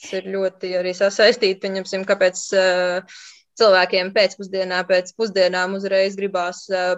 Tas 0.00 0.16
ir 0.18 0.26
ļoti 0.34 0.72
arī 0.78 0.92
sasaistīti, 0.96 1.60
pieņemsim, 1.62 2.04
kāpēc 2.08 2.40
uh, 2.58 3.18
cilvēkiem 3.60 4.10
pēcpusdienā, 4.16 4.80
pēc 4.88 5.12
pusdienām 5.18 5.76
uzreiz 5.78 6.16
gribās 6.18 6.64
uh, 6.72 6.96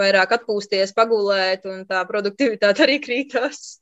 vairāk 0.00 0.36
atpūsties, 0.38 0.92
pagulēt, 0.96 1.64
un 1.70 1.86
tā 1.88 2.04
produktivitāte 2.08 2.84
arī 2.86 3.00
krītās. 3.04 3.78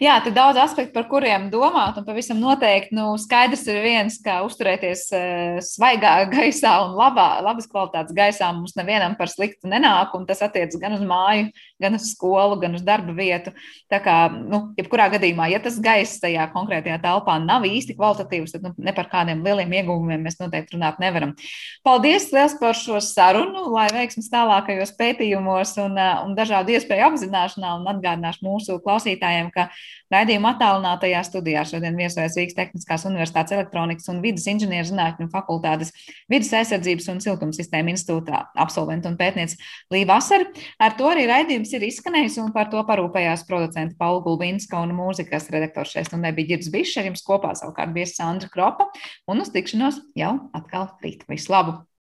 Jā, 0.00 0.16
te 0.24 0.30
daudz 0.34 0.58
aspektu, 0.60 0.92
par 0.94 1.06
kuriem 1.08 1.48
domāt, 1.52 1.96
un 2.00 2.04
pavisam 2.06 2.38
noteikti 2.40 2.96
nu, 2.96 3.08
skaidrs 3.20 3.64
ir 3.70 3.80
viens, 3.84 4.18
ka 4.24 4.38
uzturēties 4.46 5.02
uh, 5.16 5.58
svaigā 5.64 6.14
gaisā 6.34 6.74
un 6.84 6.96
labā, 6.98 7.40
labas 7.44 7.68
kvalitātes 7.70 8.16
gaisā 8.16 8.50
mums 8.56 8.76
nevienam 8.78 9.16
par 9.18 9.30
sliktu 9.32 9.70
nenāk, 9.70 10.14
un 10.16 10.26
tas 10.28 10.42
attiecas 10.44 10.78
gan 10.80 10.96
uz 10.96 11.04
māju, 11.06 11.48
gan 11.82 11.96
uz 11.98 12.10
skolu, 12.12 12.58
gan 12.60 12.76
uz 12.76 12.84
darba 12.86 13.14
vietu. 13.16 13.52
Tā 13.92 14.00
kā, 14.04 14.16
nu, 14.32 14.62
jebkurā 14.78 15.08
gadījumā, 15.16 15.48
ja 15.52 15.60
tas 15.64 15.78
gaiss 15.82 16.20
tajā 16.22 16.48
konkrētajā 16.54 16.98
telpā 17.04 17.38
nav 17.42 17.66
īsti 17.68 17.96
kvalitatīvs, 17.98 18.56
tad 18.56 18.66
nu, 18.66 18.74
ne 18.76 18.96
par 18.96 19.10
kādiem 19.12 19.44
lieliem 19.44 19.76
ieguvumiem 19.80 20.24
mēs 20.26 20.40
noteikti 20.40 20.76
runāt 20.76 21.00
nevaram. 21.02 21.36
Paldies 21.86 22.30
liels 22.34 22.56
par 22.60 22.76
šo 22.76 23.00
sarunu, 23.04 23.68
lai 23.74 23.86
veiksmas 23.94 24.30
tālākajos 24.32 24.94
pētījumos 24.98 25.76
un, 25.84 25.96
uh, 26.00 26.24
un 26.26 26.36
dažādu 26.38 26.76
iespēju 26.76 27.10
apzināšanā 27.10 27.76
un 27.80 27.90
atgādināšu 27.94 28.44
mūsu 28.46 28.80
klausītājiem, 28.84 29.52
ka 29.54 29.65
Raidījuma 30.12 30.52
attālinātajā 30.54 31.22
studijā 31.26 31.64
šodien 31.66 31.96
viesojas 31.98 32.36
Rīgas 32.38 32.56
Tehniskās 32.58 33.06
Universitātes 33.08 33.56
elektronikas 33.56 34.06
un 34.12 34.20
vidas 34.22 34.46
inženierzinātņu 34.52 35.26
fakultātes 35.32 35.90
vidas 36.30 36.52
aizsardzības 36.60 37.08
un 37.14 37.22
siltumsistēma 37.24 37.94
institūtā 37.94 38.44
absolventa 38.66 39.10
un 39.10 39.18
pētniece 39.18 39.58
Līva 39.94 40.20
Asara. 40.20 40.46
Ar 40.82 40.94
to 40.98 41.10
arī 41.10 41.26
raidījums 41.30 41.74
ir 41.74 41.88
izskanējis 41.88 42.38
un 42.44 42.54
par 42.54 42.70
to 42.70 42.84
parūpējās 42.86 43.46
producenta 43.48 43.98
Paula 43.98 44.22
Gulbinska 44.26 44.84
un 44.84 44.94
mūzikas 44.98 45.50
redaktors 45.54 45.96
šeit 45.96 46.10
stundē 46.10 46.34
bija 46.36 46.54
Girds 46.54 46.70
Bišs, 46.74 47.00
ar 47.00 47.10
jums 47.10 47.26
kopā 47.26 47.56
savukārt 47.58 47.94
bija 47.96 48.10
Sandra 48.12 48.52
Kropa 48.52 48.90
un 49.26 49.42
uz 49.42 49.52
tikšanos 49.54 50.02
jau 50.18 50.36
atkal 50.54 50.90
rīt. 51.02 51.26
Visu 51.30 51.54
labu! 51.54 51.86